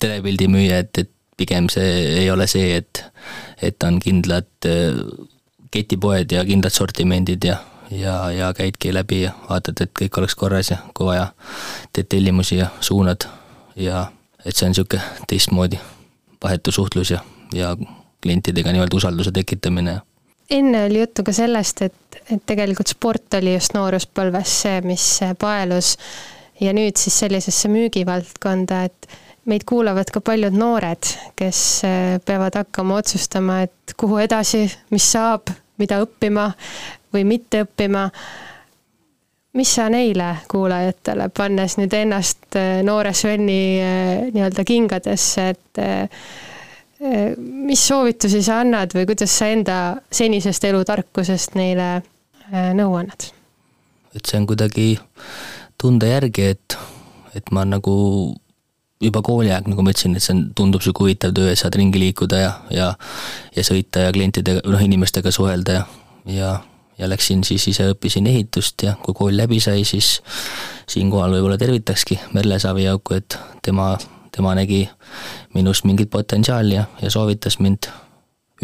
telepildi 0.00 0.48
müüja, 0.52 0.80
et, 0.84 1.04
et 1.04 1.10
pigem 1.40 1.70
see 1.72 1.90
ei 2.20 2.30
ole 2.30 2.46
see, 2.50 2.76
et, 2.80 3.04
et 3.64 3.88
on 3.88 3.98
kindlad 4.02 4.68
äh, 4.68 5.00
ketipoed 5.72 6.32
ja 6.34 6.44
kindlad 6.46 6.74
sortimendid 6.74 7.46
ja, 7.46 7.60
ja, 7.90 8.30
ja 8.30 8.52
käidki 8.54 8.94
läbi 8.94 9.22
ja 9.22 9.32
vaatad, 9.48 9.80
et 9.80 9.92
kõik 10.02 10.18
oleks 10.18 10.34
korras 10.34 10.70
ja 10.70 10.78
kui 10.94 11.06
vaja, 11.06 11.30
teed 11.92 12.10
tellimusi 12.10 12.60
ja 12.60 12.70
suunad. 12.80 13.26
Ja 13.76 14.06
et 14.44 14.56
see 14.56 14.66
on 14.66 14.74
niisugune 14.74 15.26
teistmoodi 15.28 15.78
vahetu 16.42 16.72
suhtlus 16.72 17.10
ja, 17.10 17.20
ja 17.54 17.76
klientidega 18.22 18.72
nii-öelda 18.72 18.96
usalduse 18.96 19.32
tekitamine. 19.32 20.00
enne 20.50 20.84
oli 20.84 21.00
juttu 21.00 21.22
ka 21.22 21.32
sellest, 21.32 21.82
et, 21.82 22.22
et 22.30 22.42
tegelikult 22.46 22.90
sport 22.90 23.34
oli 23.38 23.54
just 23.54 23.74
nooruspõlves 23.74 24.60
see, 24.62 24.80
mis 24.84 25.06
paelus. 25.38 25.96
Ja 26.60 26.74
nüüd 26.76 26.98
siis 27.00 27.16
sellisesse 27.22 27.70
müügivaldkonda, 27.72 28.82
et 28.84 29.06
meid 29.48 29.64
kuulavad 29.64 30.10
ka 30.12 30.20
paljud 30.20 30.52
noored, 30.52 31.08
kes 31.36 31.60
äh, 31.88 32.18
peavad 32.24 32.58
hakkama 32.60 32.98
otsustama, 33.00 33.62
et 33.64 33.94
kuhu 33.96 34.18
edasi, 34.20 34.66
mis 34.92 35.06
saab, 35.12 35.48
mida 35.80 36.02
õppima 36.04 36.50
või 37.14 37.24
mitte 37.28 37.64
õppima. 37.64 38.08
mis 39.52 39.74
sa 39.74 39.88
neile 39.90 40.36
kuulajatele, 40.48 41.28
pannes 41.34 41.74
nüüd 41.78 41.94
ennast 41.98 42.56
äh, 42.56 42.82
noore 42.86 43.12
Sveni 43.14 43.80
äh, 43.82 44.30
nii-öelda 44.30 44.64
kingadesse, 44.64 45.48
et 45.48 45.82
mis 47.40 47.80
soovitusi 47.88 48.42
sa 48.44 48.58
annad 48.60 48.92
või 48.92 49.06
kuidas 49.08 49.32
sa 49.38 49.46
enda 49.48 49.76
senisest 50.12 50.64
elutarkusest 50.68 51.54
neile 51.56 52.02
nõu 52.76 52.98
annad? 52.98 53.30
et 54.14 54.26
see 54.26 54.36
on 54.36 54.46
kuidagi 54.50 54.86
tunde 55.80 56.10
järgi, 56.10 56.50
et, 56.54 56.76
et 57.36 57.52
ma 57.54 57.64
nagu 57.64 57.94
juba 59.00 59.22
kooliaeg, 59.24 59.68
nagu 59.70 59.84
ma 59.84 59.94
ütlesin, 59.94 60.16
et 60.16 60.24
see 60.24 60.34
on, 60.34 60.42
tundub 60.56 60.84
sihuke 60.84 61.06
huvitav 61.06 61.32
töö, 61.36 61.54
saad 61.56 61.76
ringi 61.80 62.02
liikuda 62.02 62.40
ja, 62.42 62.50
ja 62.74 62.88
ja 63.56 63.64
sõita 63.66 64.04
ja 64.06 64.12
klientidega, 64.14 64.64
noh, 64.68 64.82
inimestega 64.84 65.32
suhelda 65.32 65.78
ja, 65.78 65.86
ja 66.28 66.50
ja 67.00 67.08
läksin 67.08 67.44
siis 67.44 67.64
ise 67.72 67.88
õppisin 67.94 68.28
ehitust 68.28 68.82
ja 68.84 68.94
kui 69.02 69.16
kool 69.16 69.36
läbi 69.36 69.60
sai, 69.60 69.84
siis 69.88 70.18
siinkohal 70.90 71.32
võib-olla 71.36 71.58
tervitakski 71.58 72.18
Merle 72.36 72.58
Saviauku, 72.60 73.16
et 73.16 73.38
tema, 73.64 73.94
tema 74.32 74.54
nägi 74.58 74.84
minus 75.54 75.84
mingit 75.88 76.10
potentsiaali 76.10 76.76
ja, 76.76 76.84
ja 77.02 77.10
soovitas 77.10 77.58
mind 77.58 77.88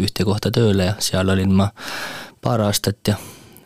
ühte 0.01 0.25
kohta 0.27 0.51
tööle 0.53 0.91
ja 0.91 0.97
seal 1.01 1.29
olin 1.33 1.55
ma 1.57 1.71
paar 2.41 2.61
aastat 2.67 3.09
ja, 3.09 3.17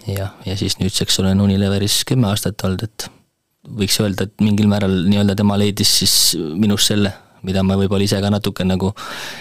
ja, 0.07 0.29
ja 0.45 0.55
siis 0.57 0.77
nüüdseks 0.79 1.19
olen 1.19 1.41
Unileveris 1.43 2.03
kümme 2.07 2.29
aastat 2.31 2.63
olnud, 2.63 2.85
et 2.87 3.09
võiks 3.67 3.99
öelda, 4.01 4.25
et 4.25 4.41
mingil 4.41 4.69
määral 4.71 5.03
nii-öelda 5.09 5.35
tema 5.37 5.57
leidis 5.59 5.91
siis 5.99 6.15
minus 6.37 6.87
selle, 6.89 7.11
mida 7.45 7.63
ma 7.65 7.77
võib-olla 7.79 8.07
ise 8.07 8.21
ka 8.23 8.31
natuke 8.33 8.65
nagu 8.65 8.93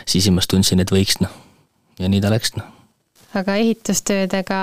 sisimas 0.09 0.51
tundsin, 0.51 0.83
et 0.83 0.93
võiks 0.93 1.21
noh, 1.23 1.33
ja 2.01 2.11
nii 2.11 2.21
ta 2.21 2.33
läks 2.33 2.57
noh. 2.59 2.67
aga 3.39 3.57
ehitustöödega 3.63 4.61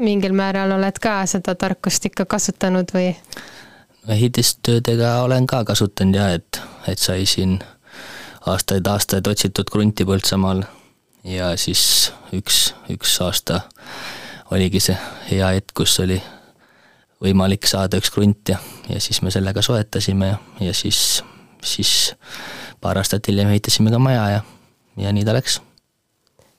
mingil 0.00 0.32
määral 0.36 0.72
oled 0.76 0.98
ka 1.02 1.20
seda 1.30 1.54
tarkust 1.54 2.06
ikka 2.10 2.24
kasutanud 2.24 2.92
või? 2.94 3.14
ehitustöödega 4.08 5.20
olen 5.22 5.46
ka 5.46 5.64
kasutanud 5.64 6.16
ja 6.16 6.30
et, 6.38 6.60
et 6.88 6.98
sai 6.98 7.26
siin 7.28 7.58
aastaid-aastaid 8.48 9.28
otsitud 9.28 9.68
krunti 9.72 10.06
Põltsamaal 10.08 10.64
ja 11.24 11.52
siis 11.60 12.12
üks, 12.32 12.70
üks 12.90 13.18
aasta 13.24 13.60
oligi 14.50 14.80
see 14.80 14.96
hea 15.30 15.52
hetk, 15.56 15.74
kus 15.82 15.98
oli 16.00 16.18
võimalik 17.20 17.68
saada 17.68 18.00
üks 18.00 18.10
krunt 18.14 18.54
ja, 18.54 18.58
ja 18.88 19.00
siis 19.00 19.20
me 19.22 19.32
sellega 19.32 19.62
soetasime 19.62 20.32
ja, 20.32 20.38
ja 20.70 20.74
siis, 20.74 21.20
siis 21.62 22.14
paar 22.80 22.98
aastat 22.98 23.28
hiljem 23.28 23.52
ehitasime 23.52 23.92
ka 23.92 24.00
maja 24.00 24.28
ja, 24.36 24.40
ja 24.96 25.12
nii 25.12 25.26
ta 25.28 25.36
läks. 25.36 25.60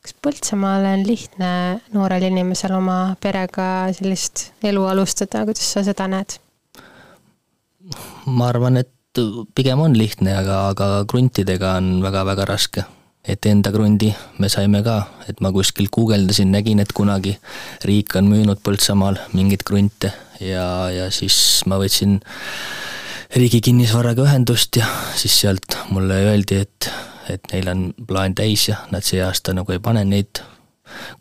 Kas 0.01 0.15
Põltsamaal 0.23 0.87
on 0.93 1.03
lihtne 1.05 1.51
noorel 1.93 2.25
inimesel 2.29 2.73
oma 2.77 3.15
perega 3.21 3.91
sellist 3.93 4.49
elu 4.65 4.87
alustada, 4.89 5.43
kuidas 5.45 5.67
sa 5.75 5.85
seda 5.85 6.07
näed? 6.11 6.39
ma 8.25 8.47
arvan, 8.51 8.77
et 8.81 9.21
pigem 9.55 9.81
on 9.83 9.95
lihtne, 9.97 10.33
aga, 10.37 10.63
aga 10.71 10.89
kruntidega 11.09 11.75
on 11.81 11.99
väga-väga 12.05 12.45
raske. 12.47 12.85
Et 13.21 13.45
enda 13.45 13.69
krundi 13.73 14.09
me 14.41 14.49
saime 14.49 14.79
ka, 14.85 14.95
et 15.29 15.41
ma 15.45 15.51
kuskil 15.53 15.91
guugeldasin, 15.93 16.49
nägin, 16.53 16.79
et 16.81 16.93
kunagi 16.97 17.35
riik 17.85 18.15
on 18.17 18.29
müünud 18.31 18.61
Põltsamaal 18.65 19.19
mingeid 19.37 19.65
krunte 19.67 20.09
ja, 20.41 20.89
ja 20.89 21.09
siis 21.13 21.35
ma 21.69 21.77
võtsin 21.81 22.17
riigi 23.37 23.61
kinnisvaraga 23.67 24.25
ühendust 24.25 24.79
ja 24.81 24.87
siis 25.15 25.37
sealt 25.43 25.77
mulle 25.93 26.17
öeldi, 26.31 26.63
et, 26.65 26.89
et 27.29 27.51
neil 27.53 27.67
on 27.71 27.83
plaan 28.07 28.35
täis 28.35 28.67
ja 28.69 28.79
nad 28.91 29.05
see 29.05 29.21
aasta 29.23 29.53
nagu 29.53 29.71
ei 29.71 29.79
pane 29.79 30.03
neid 30.05 30.41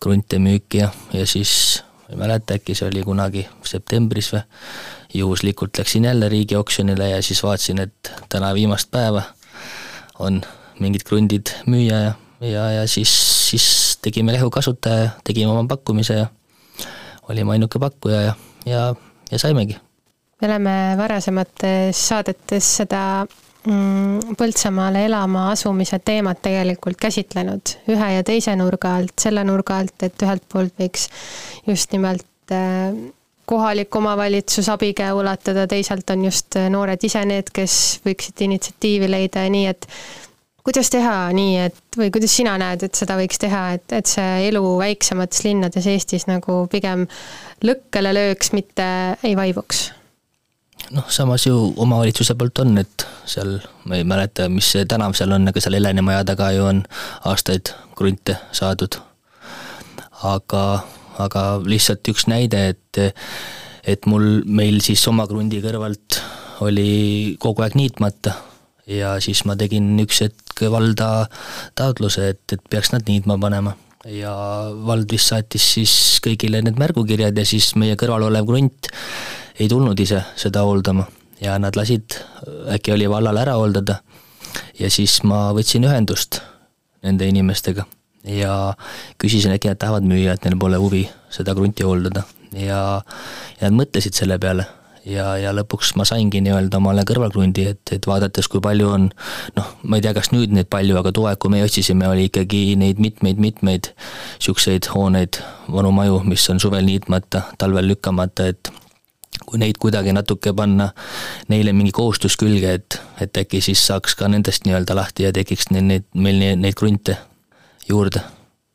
krunte 0.03 0.39
müüki 0.43 0.83
ja, 0.83 0.91
ja 1.13 1.27
siis 1.27 1.83
ma 2.07 2.15
ei 2.15 2.21
mäleta, 2.25 2.57
äkki 2.59 2.75
see 2.75 2.89
oli 2.89 3.05
kunagi 3.07 3.45
septembris 3.67 4.33
või, 4.35 4.43
juhuslikult 5.15 5.79
läksin 5.79 6.07
jälle 6.07 6.29
riigi 6.29 6.57
oksjonile 6.57 7.11
ja 7.11 7.23
siis 7.23 7.43
vaatasin, 7.43 7.85
et 7.87 8.13
täna 8.29 8.55
viimast 8.55 8.91
päeva 8.91 9.23
on 10.19 10.41
mingid 10.81 11.05
krundid 11.07 11.53
müüa 11.67 12.01
ja, 12.07 12.13
ja, 12.41 12.65
ja 12.81 12.89
siis, 12.89 13.13
siis 13.51 13.67
tegime 14.03 14.33
lehu 14.33 14.51
kasutaja 14.51 15.05
ja 15.05 15.11
tegime 15.25 15.53
oma 15.53 15.67
pakkumise 15.69 16.23
ja 16.23 16.27
olime 17.29 17.53
ainuke 17.59 17.79
pakkuja 17.79 18.23
ja, 18.23 18.35
ja 18.67 18.83
ja 19.31 19.39
saimegi. 19.39 19.77
me 20.41 20.49
oleme 20.49 20.95
varasemates 20.97 22.09
saadetes 22.09 22.77
seda 22.77 23.27
Põltsamaale 23.61 25.05
elama 25.05 25.51
asumise 25.51 25.99
teemat 26.01 26.39
tegelikult 26.47 26.97
käsitlenud 26.97 27.75
ühe 27.93 28.13
ja 28.15 28.23
teise 28.25 28.55
nurga 28.57 28.95
alt, 28.97 29.13
selle 29.21 29.45
nurga 29.45 29.83
alt, 29.83 29.99
et 30.07 30.25
ühelt 30.25 30.47
poolt 30.49 30.73
võiks 30.81 31.11
just 31.69 31.93
nimelt 31.93 32.55
äh, 32.57 32.95
kohalik 33.51 33.97
omavalitsus 33.97 34.69
abikäe 34.73 35.13
ulatada, 35.13 35.67
teisalt 35.67 36.11
on 36.15 36.25
just 36.25 36.57
noored 36.71 37.05
ise 37.05 37.25
need, 37.27 37.53
kes 37.53 37.77
võiksid 38.07 38.45
initsiatiivi 38.47 39.11
leida 39.11 39.45
ja 39.45 39.53
nii, 39.53 39.67
et 39.75 39.89
kuidas 40.65 40.91
teha 40.93 41.15
nii, 41.35 41.57
et 41.67 42.01
või 42.01 42.11
kuidas 42.15 42.35
sina 42.37 42.57
näed, 42.61 42.85
et 42.87 42.97
seda 42.97 43.17
võiks 43.19 43.41
teha, 43.43 43.63
et, 43.77 43.87
et 43.97 44.09
see 44.09 44.49
elu 44.49 44.65
väiksemates 44.81 45.45
linnades 45.45 45.89
Eestis 45.91 46.29
nagu 46.31 46.63
pigem 46.71 47.09
lõkkele 47.67 48.15
lööks, 48.17 48.55
mitte 48.57 48.87
ei 49.27 49.37
vaibuks? 49.39 49.91
Noh, 50.95 51.07
samas 51.13 51.47
ju 51.47 51.57
omavalitsuse 51.77 52.35
poolt 52.39 52.63
on, 52.65 52.79
et 52.83 53.07
seal, 53.29 53.59
ma 53.89 53.99
ei 54.01 54.07
mäleta, 54.09 54.49
mis 54.53 54.73
see 54.75 54.87
tänav 54.89 55.15
seal 55.19 55.33
on, 55.37 55.49
aga 55.51 55.63
seal 55.63 55.77
Heleni 55.79 56.05
maja 56.05 56.25
taga 56.33 56.51
ju 56.57 56.67
on 56.69 56.83
aastaid 57.31 57.73
krunte 57.97 58.37
saadud. 58.57 58.99
aga, 60.27 60.65
aga 61.19 61.43
lihtsalt 61.65 62.09
üks 62.13 62.27
näide, 62.29 62.69
et 62.75 63.03
et 63.89 64.07
mul, 64.07 64.43
meil 64.45 64.83
siis 64.85 65.03
oma 65.09 65.25
krundi 65.29 65.63
kõrvalt 65.65 66.21
oli 66.61 67.37
kogu 67.41 67.65
aeg 67.65 67.77
niitmata 67.79 68.35
ja 68.91 69.15
siis 69.23 69.45
ma 69.49 69.57
tegin 69.57 69.95
üks 70.03 70.21
hetk 70.25 70.65
valda 70.73 71.27
taotluse, 71.79 72.33
et, 72.35 72.45
et 72.53 72.63
peaks 72.71 72.93
nad 72.93 73.07
niitma 73.09 73.39
panema. 73.41 73.77
ja 74.05 74.33
vald 74.87 75.11
vist 75.13 75.29
saatis 75.29 75.65
siis 75.75 75.95
kõigile 76.25 76.63
need 76.65 76.79
märgukirjad 76.81 77.37
ja 77.37 77.45
siis 77.45 77.75
meie 77.77 77.97
kõrval 78.01 78.29
olev 78.31 78.47
krunt 78.49 78.89
ei 79.61 79.69
tulnud 79.69 80.01
ise 80.01 80.23
seda 80.41 80.65
hooldama. 80.65 81.07
Ja 81.41 81.59
nad 81.59 81.77
lasid, 81.77 82.17
äkki 82.73 82.93
oli 82.93 83.09
vallal 83.09 83.37
ära 83.41 83.57
hooldada. 83.61 84.01
ja 84.81 84.91
siis 84.91 85.23
ma 85.23 85.53
võtsin 85.57 85.85
ühendust 85.85 86.41
nende 87.05 87.29
inimestega. 87.29 87.85
Ja 88.25 88.75
küsisin, 89.21 89.55
äkki 89.55 89.71
nad 89.71 89.79
tahavad 89.81 90.05
müüa, 90.05 90.35
et 90.35 90.45
neil 90.45 90.59
pole 90.61 90.77
huvi 90.81 91.07
seda 91.33 91.55
krunti 91.57 91.87
hooldada. 91.87 92.25
Ja, 92.53 93.01
ja 93.61 93.69
nad 93.71 93.79
mõtlesid 93.79 94.17
selle 94.17 94.39
peale. 94.41 94.67
Ja, 95.09 95.33
ja 95.41 95.53
lõpuks 95.57 95.95
ma 95.97 96.05
saingi 96.05 96.43
nii-öelda 96.45 96.77
omale 96.77 97.07
kõrvalkrundi, 97.09 97.65
et, 97.73 97.93
et 97.97 98.05
vaadates, 98.05 98.51
kui 98.53 98.61
palju 98.61 98.91
on 98.93 99.07
noh, 99.57 99.71
ma 99.89 99.97
ei 99.97 100.05
tea, 100.05 100.13
kas 100.17 100.29
nüüd 100.35 100.53
neid 100.53 100.69
palju, 100.73 100.99
aga 101.01 101.13
too 101.17 101.25
aeg, 101.31 101.41
kui 101.41 101.55
me 101.55 101.63
otsisime, 101.65 102.05
oli 102.05 102.27
ikkagi 102.29 102.77
neid 102.77 103.01
mitmeid-mitmeid 103.01 103.89
niisuguseid 103.95 104.91
hooneid, 104.93 105.41
vanu 105.73 105.95
maju, 105.97 106.21
mis 106.29 106.45
on 106.53 106.61
suvel 106.61 106.85
niitmata, 106.85 107.47
talvel 107.57 107.89
lükkamata, 107.95 108.51
et 108.53 108.73
kui 109.47 109.61
neid 109.61 109.79
kuidagi 109.81 110.13
natuke 110.17 110.53
panna 110.57 110.91
neile 111.49 111.73
mingi 111.77 111.93
kohustus 111.97 112.37
külge, 112.41 112.75
et, 112.81 113.01
et 113.21 113.43
äkki 113.43 113.63
siis 113.65 113.83
saaks 113.87 114.17
ka 114.19 114.29
nendest 114.29 114.67
nii-öelda 114.67 114.97
lahti 114.99 115.27
ja 115.27 115.33
tekiks 115.37 115.71
neid, 115.75 115.87
neid, 115.89 116.07
meil 116.15 116.41
neid, 116.43 116.63
neid 116.63 116.79
krunte 116.79 117.17
juurde. 117.89 118.23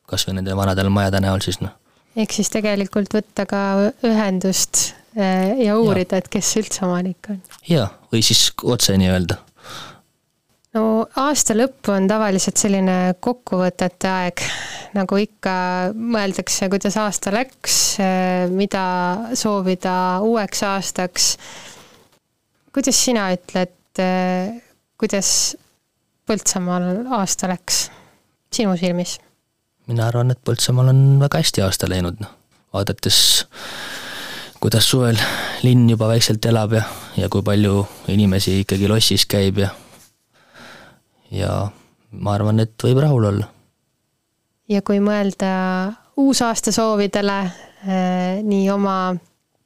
kas 0.06 0.28
või 0.28 0.38
nende 0.38 0.54
vanade 0.56 0.84
majade 0.90 1.20
näol 1.24 1.42
siis 1.42 1.60
noh. 1.64 1.74
ehk 2.16 2.34
siis 2.36 2.52
tegelikult 2.54 3.14
võtta 3.16 3.48
ka 3.50 3.62
ühendust 4.06 4.94
äh, 5.18 5.56
ja 5.66 5.78
uurida, 5.78 6.22
et 6.22 6.30
kes 6.30 6.56
üldse 6.62 6.86
omanik 6.86 7.30
on. 7.30 7.42
jaa, 7.70 7.90
või 8.14 8.22
siis 8.26 8.52
otse 8.64 8.98
nii-öelda 8.98 9.40
no 10.76 10.84
aasta 11.22 11.56
lõpp 11.56 11.90
on 11.94 12.08
tavaliselt 12.10 12.60
selline 12.60 13.16
kokkuvõtete 13.24 14.10
aeg, 14.12 14.44
nagu 14.98 15.20
ikka 15.22 15.56
mõeldakse, 15.96 16.70
kuidas 16.72 16.98
aasta 17.02 17.34
läks, 17.36 17.78
mida 18.54 18.86
soovida 19.38 19.96
uueks 20.26 20.64
aastaks. 20.68 21.36
kuidas 22.76 23.04
sina 23.06 23.30
ütled, 23.36 23.78
kuidas 25.00 25.30
Põltsamaal 26.26 27.06
aasta 27.14 27.48
läks 27.52 27.86
sinu 28.54 28.74
silmis? 28.80 29.20
mina 29.88 30.08
arvan, 30.10 30.34
et 30.34 30.42
Põltsamaal 30.44 30.90
on 30.92 31.04
väga 31.22 31.44
hästi 31.44 31.62
aasta 31.62 31.90
läinud, 31.90 32.20
noh, 32.20 32.34
vaadates 32.74 33.20
kuidas 34.60 34.90
suvel 34.90 35.20
linn 35.64 35.90
juba 35.90 36.10
vaikselt 36.10 36.46
elab 36.50 36.74
ja, 36.74 36.84
ja 37.20 37.30
kui 37.30 37.46
palju 37.46 37.86
inimesi 38.10 38.64
ikkagi 38.64 38.90
lossis 38.90 39.28
käib 39.30 39.62
ja 39.62 39.70
ja 41.32 41.68
ma 42.12 42.34
arvan, 42.34 42.60
et 42.60 42.76
võib 42.84 43.00
rahul 43.04 43.30
olla. 43.32 43.48
ja 44.70 44.82
kui 44.82 45.00
mõelda 45.04 45.52
uusaasta 46.18 46.72
soovidele 46.72 47.40
eh, 47.44 48.44
nii 48.44 48.70
oma 48.72 49.16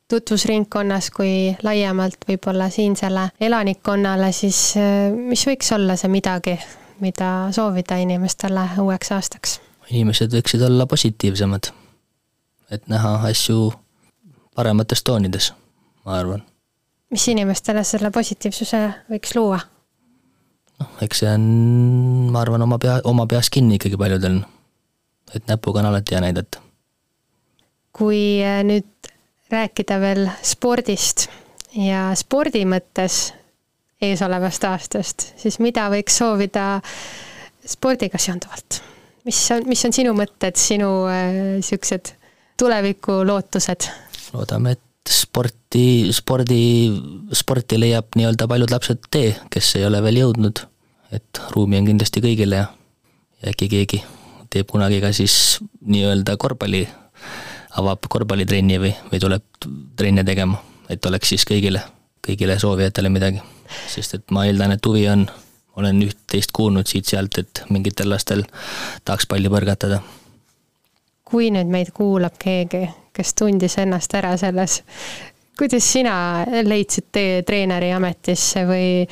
tutvusringkonnas 0.10 1.12
kui 1.14 1.56
laiemalt 1.64 2.26
võib-olla 2.28 2.70
siinsele 2.74 3.30
elanikkonnale, 3.40 4.32
siis 4.34 4.60
eh, 4.78 5.10
mis 5.14 5.46
võiks 5.48 5.72
olla 5.76 5.96
see 6.00 6.12
midagi, 6.12 6.58
mida 7.04 7.50
soovida 7.56 8.00
inimestele 8.02 8.70
uueks 8.82 9.12
aastaks? 9.16 9.60
inimesed 9.90 10.34
võiksid 10.34 10.62
olla 10.66 10.86
positiivsemad, 10.86 11.72
et 12.70 12.84
näha 12.92 13.16
asju 13.30 13.72
paremates 14.56 15.02
toonides, 15.04 15.54
ma 16.06 16.20
arvan. 16.20 16.44
mis 17.10 17.28
inimestele 17.32 17.84
selle 17.84 18.12
positiivsuse 18.14 18.82
võiks 19.10 19.36
luua? 19.38 19.62
Noh, 20.80 20.96
eks 21.06 21.24
see 21.24 21.32
on, 21.32 21.46
ma 22.34 22.44
arvan, 22.44 22.64
oma 22.66 22.80
pea, 22.82 23.00
oma 23.10 23.28
peas 23.30 23.52
kinni 23.54 23.80
ikkagi 23.80 24.00
paljudel. 24.00 24.42
et 25.36 25.46
näpuga 25.48 25.84
on 25.84 25.92
alati 25.92 26.16
hea 26.16 26.22
näidata. 26.26 26.62
kui 27.94 28.42
äh, 28.44 28.62
nüüd 28.64 29.12
rääkida 29.52 30.00
veel 30.02 30.30
spordist 30.46 31.28
ja 31.76 32.10
spordi 32.18 32.66
mõttes 32.66 33.34
eesolevast 34.02 34.64
aastast, 34.64 35.28
siis 35.38 35.60
mida 35.60 35.90
võiks 35.92 36.18
soovida 36.22 36.82
spordiga 37.68 38.18
seonduvalt? 38.18 38.82
mis 39.26 39.40
on, 39.52 39.66
mis 39.68 39.86
on 39.86 39.94
sinu 39.94 40.14
mõtted, 40.18 40.58
sinu 40.58 40.92
äh, 41.12 41.40
siuksed 41.66 42.14
tulevikulootused? 42.60 43.90
loodame, 44.34 44.78
et 44.78 44.89
sporti, 45.10 46.10
spordi, 46.12 46.64
sporti 47.34 47.80
leiab 47.80 48.16
nii-öelda 48.18 48.48
paljud 48.50 48.72
lapsed 48.74 49.10
tee, 49.12 49.36
kes 49.54 49.76
ei 49.80 49.86
ole 49.88 50.02
veel 50.04 50.24
jõudnud. 50.24 50.66
et 51.12 51.40
ruumi 51.56 51.80
on 51.80 51.88
kindlasti 51.88 52.22
kõigile 52.22 52.60
ja, 52.60 52.66
ja 53.42 53.50
äkki 53.50 53.66
keegi 53.70 54.04
teeb 54.54 54.68
kunagi 54.70 55.00
ka 55.02 55.10
siis 55.14 55.58
nii-öelda 55.82 56.36
korvpalli, 56.38 56.84
avab 57.82 58.06
korvpallitrenni 58.10 58.78
või, 58.82 58.92
või 59.12 59.22
tuleb 59.22 59.66
trenne 59.98 60.24
tegema, 60.26 60.60
et 60.90 61.06
oleks 61.06 61.34
siis 61.34 61.46
kõigile, 61.50 61.82
kõigile 62.26 62.60
soovijatele 62.62 63.10
midagi. 63.10 63.42
sest 63.90 64.14
et 64.14 64.32
ma 64.32 64.46
eeldan, 64.46 64.72
et 64.78 64.86
huvi 64.86 65.08
on, 65.10 65.26
olen 65.78 66.02
üht-teist 66.06 66.54
kuulnud 66.54 66.88
siit-sealt, 66.88 67.38
et 67.38 67.64
mingitel 67.70 68.10
lastel 68.10 68.46
tahaks 69.06 69.26
palli 69.30 69.50
põrgatada 69.50 70.02
kui 71.30 71.52
nüüd 71.54 71.70
meid 71.70 71.92
kuulab 71.94 72.38
keegi, 72.42 72.88
kes 73.20 73.36
tundis 73.36 73.76
ennast 73.82 74.14
ära 74.16 74.36
selles, 74.40 74.80
kuidas 75.60 75.92
sina 75.92 76.16
leidsid 76.64 77.10
tee 77.12 77.42
treeneri 77.48 77.92
ametisse 77.92 78.64
või, 78.68 79.04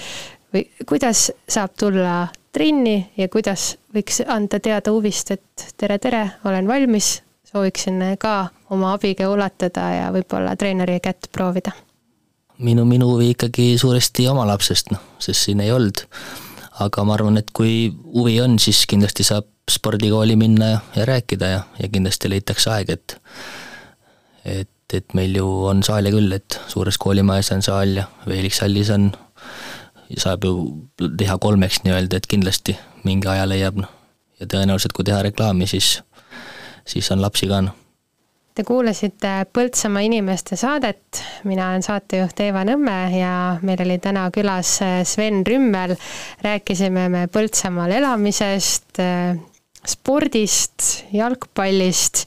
või 0.53 0.63
kuidas 0.87 1.27
saab 1.49 1.75
tulla 1.79 2.21
trenni 2.55 3.01
ja 3.19 3.27
kuidas 3.29 3.73
võiks 3.93 4.21
anda 4.27 4.61
teada 4.63 4.93
huvist, 4.95 5.33
et 5.35 5.67
tere, 5.77 5.99
tere, 5.99 6.23
olen 6.47 6.69
valmis, 6.69 7.17
sooviksin 7.51 7.99
ka 8.19 8.47
oma 8.73 8.93
abiga 8.95 9.27
ulatada 9.29 9.89
ja 9.93 10.07
võib-olla 10.15 10.55
treeneri 10.55 11.01
kätt 11.03 11.29
proovida? 11.31 11.75
minu, 12.57 12.87
minu 12.89 13.11
huvi 13.11 13.29
ikkagi 13.35 13.75
suuresti 13.77 14.25
oma 14.31 14.47
lapsest, 14.49 14.89
noh, 14.89 15.03
sest 15.21 15.45
siin 15.45 15.61
ei 15.61 15.71
olnud. 15.71 16.07
aga 16.79 17.03
ma 17.03 17.13
arvan, 17.17 17.37
et 17.37 17.49
kui 17.57 17.89
huvi 18.13 18.39
on, 18.41 18.59
siis 18.61 18.85
kindlasti 18.89 19.25
saab 19.25 19.45
spordikooli 19.71 20.35
minna 20.37 20.77
ja 20.95 21.05
rääkida 21.05 21.47
ja, 21.49 21.63
ja 21.79 21.89
kindlasti 21.89 22.29
leitakse 22.29 22.69
aeg, 22.71 22.89
et 22.93 23.17
et, 24.47 24.93
et 24.93 25.15
meil 25.17 25.35
ju 25.35 25.47
on 25.67 25.83
saali 25.83 26.11
küll, 26.13 26.31
et 26.35 26.59
suures 26.71 26.97
koolimajas 27.01 27.51
on 27.55 27.63
saal 27.65 27.97
ja 27.99 28.05
Veeliks 28.27 28.61
hallis 28.63 28.91
on, 28.95 29.09
saab 30.17 30.47
ju 30.47 30.53
teha 31.19 31.37
kolmeks 31.43 31.83
nii-öelda, 31.85 32.19
et 32.19 32.29
kindlasti 32.29 32.77
mingi 33.07 33.29
aja 33.31 33.47
leiab, 33.49 33.81
noh. 33.83 33.91
ja 34.39 34.47
tõenäoliselt, 34.47 34.95
kui 34.95 35.07
teha 35.07 35.23
reklaami, 35.27 35.67
siis, 35.67 35.97
siis 36.87 37.11
on 37.11 37.21
lapsi 37.23 37.49
ka, 37.51 37.61
noh. 37.67 37.83
Te 38.57 38.63
kuulasite 38.65 39.31
Põltsamaa 39.53 40.01
inimeste 40.07 40.57
saadet, 40.57 41.19
mina 41.45 41.67
olen 41.69 41.83
saatejuht 41.85 42.39
Eeva 42.41 42.63
Nõmme 42.65 42.95
ja 43.13 43.33
meil 43.61 43.83
oli 43.83 43.99
täna 44.01 44.23
külas 44.33 44.79
Sven 45.05 45.43
Rümmel. 45.45 45.93
rääkisime 46.41 47.03
me 47.13 47.27
Põltsamaal 47.29 47.93
elamisest 47.99 48.97
spordist, 49.85 50.87
jalgpallist 51.13 52.25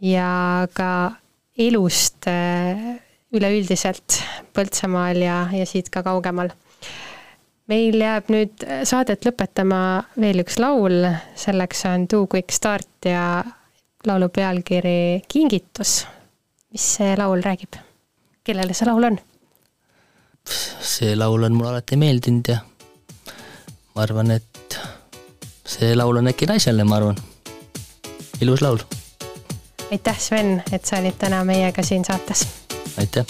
ja 0.00 0.66
ka 0.72 0.90
elust 1.58 2.26
äh, 2.30 2.98
üleüldiselt 3.32 4.20
Põltsamaal 4.54 5.20
ja, 5.22 5.44
ja 5.54 5.66
siit 5.68 5.90
ka 5.92 6.02
kaugemal. 6.02 6.50
meil 7.70 8.00
jääb 8.02 8.30
nüüd 8.34 8.64
saadet 8.88 9.22
lõpetama 9.28 10.02
veel 10.18 10.42
üks 10.42 10.58
laul, 10.58 11.04
selleks 11.38 11.84
on 11.86 12.08
Too 12.10 12.26
Quick 12.26 12.50
Start 12.50 13.06
ja 13.06 13.44
laulu 14.06 14.28
pealkiri 14.28 15.22
Kingitus. 15.28 16.06
mis 16.72 16.94
see 16.96 17.14
laul 17.16 17.42
räägib? 17.44 17.78
kellele 18.44 18.74
see 18.74 18.88
laul 18.88 19.12
on? 19.12 19.20
see 20.80 21.14
laul 21.16 21.44
on 21.46 21.54
mulle 21.54 21.76
alati 21.76 21.96
meeldinud 22.00 22.48
ja 22.48 22.58
ma 23.94 24.02
arvan, 24.06 24.30
et 24.30 24.78
see 25.66 25.94
laul 25.94 26.22
on 26.22 26.30
äkki 26.32 26.48
naisele, 26.50 26.84
ma 26.84 26.98
arvan. 27.00 27.18
ilus 28.40 28.62
laul. 28.64 28.82
Aitäh, 29.90 30.18
Sven, 30.18 30.62
et 30.72 30.84
sa 30.84 30.98
olid 30.98 31.18
täna 31.18 31.44
meiega 31.44 31.82
siin 31.82 32.04
saates. 32.04 32.46
aitäh. 32.98 33.26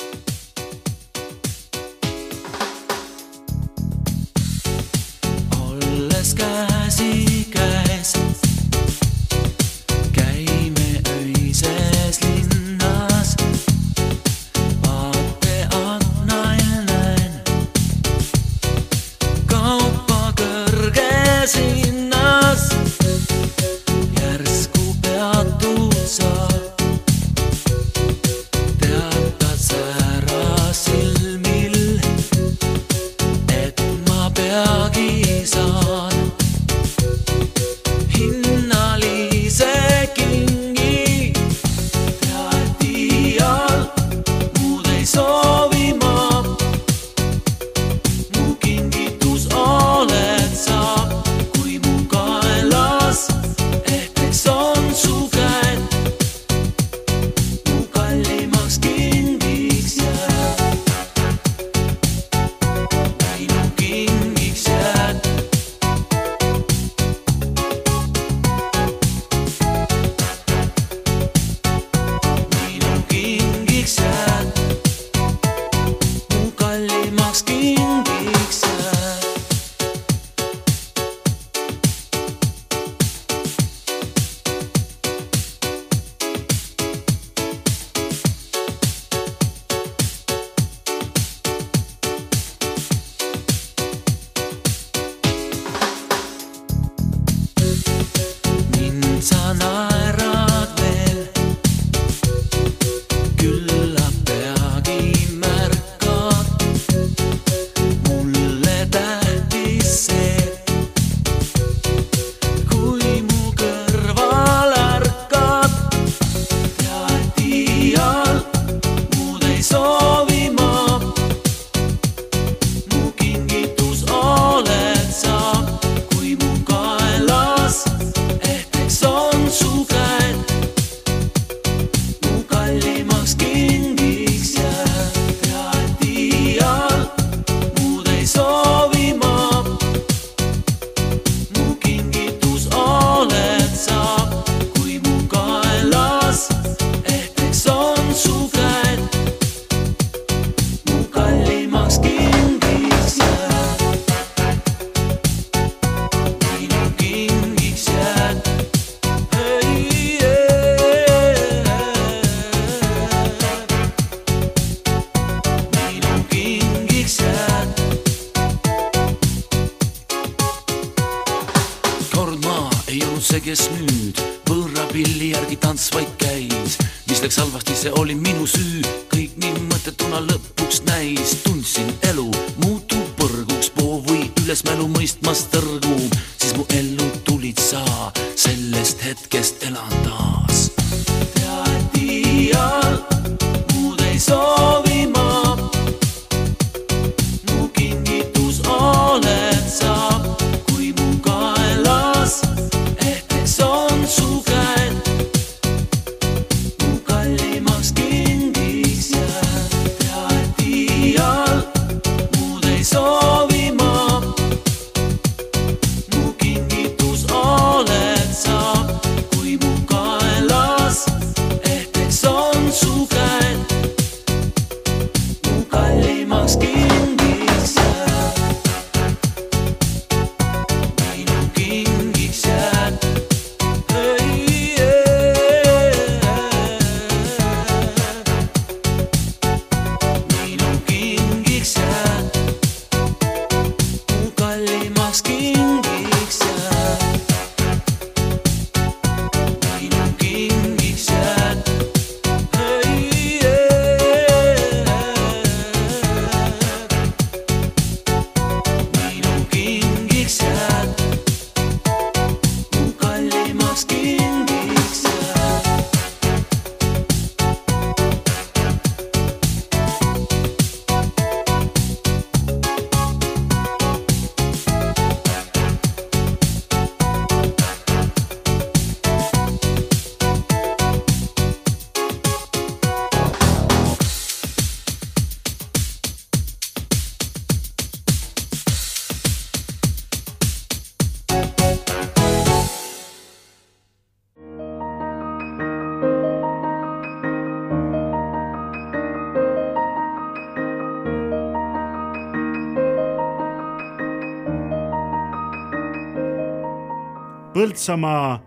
Põltsamaa 307.60 308.38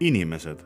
inimesed 0.00 0.62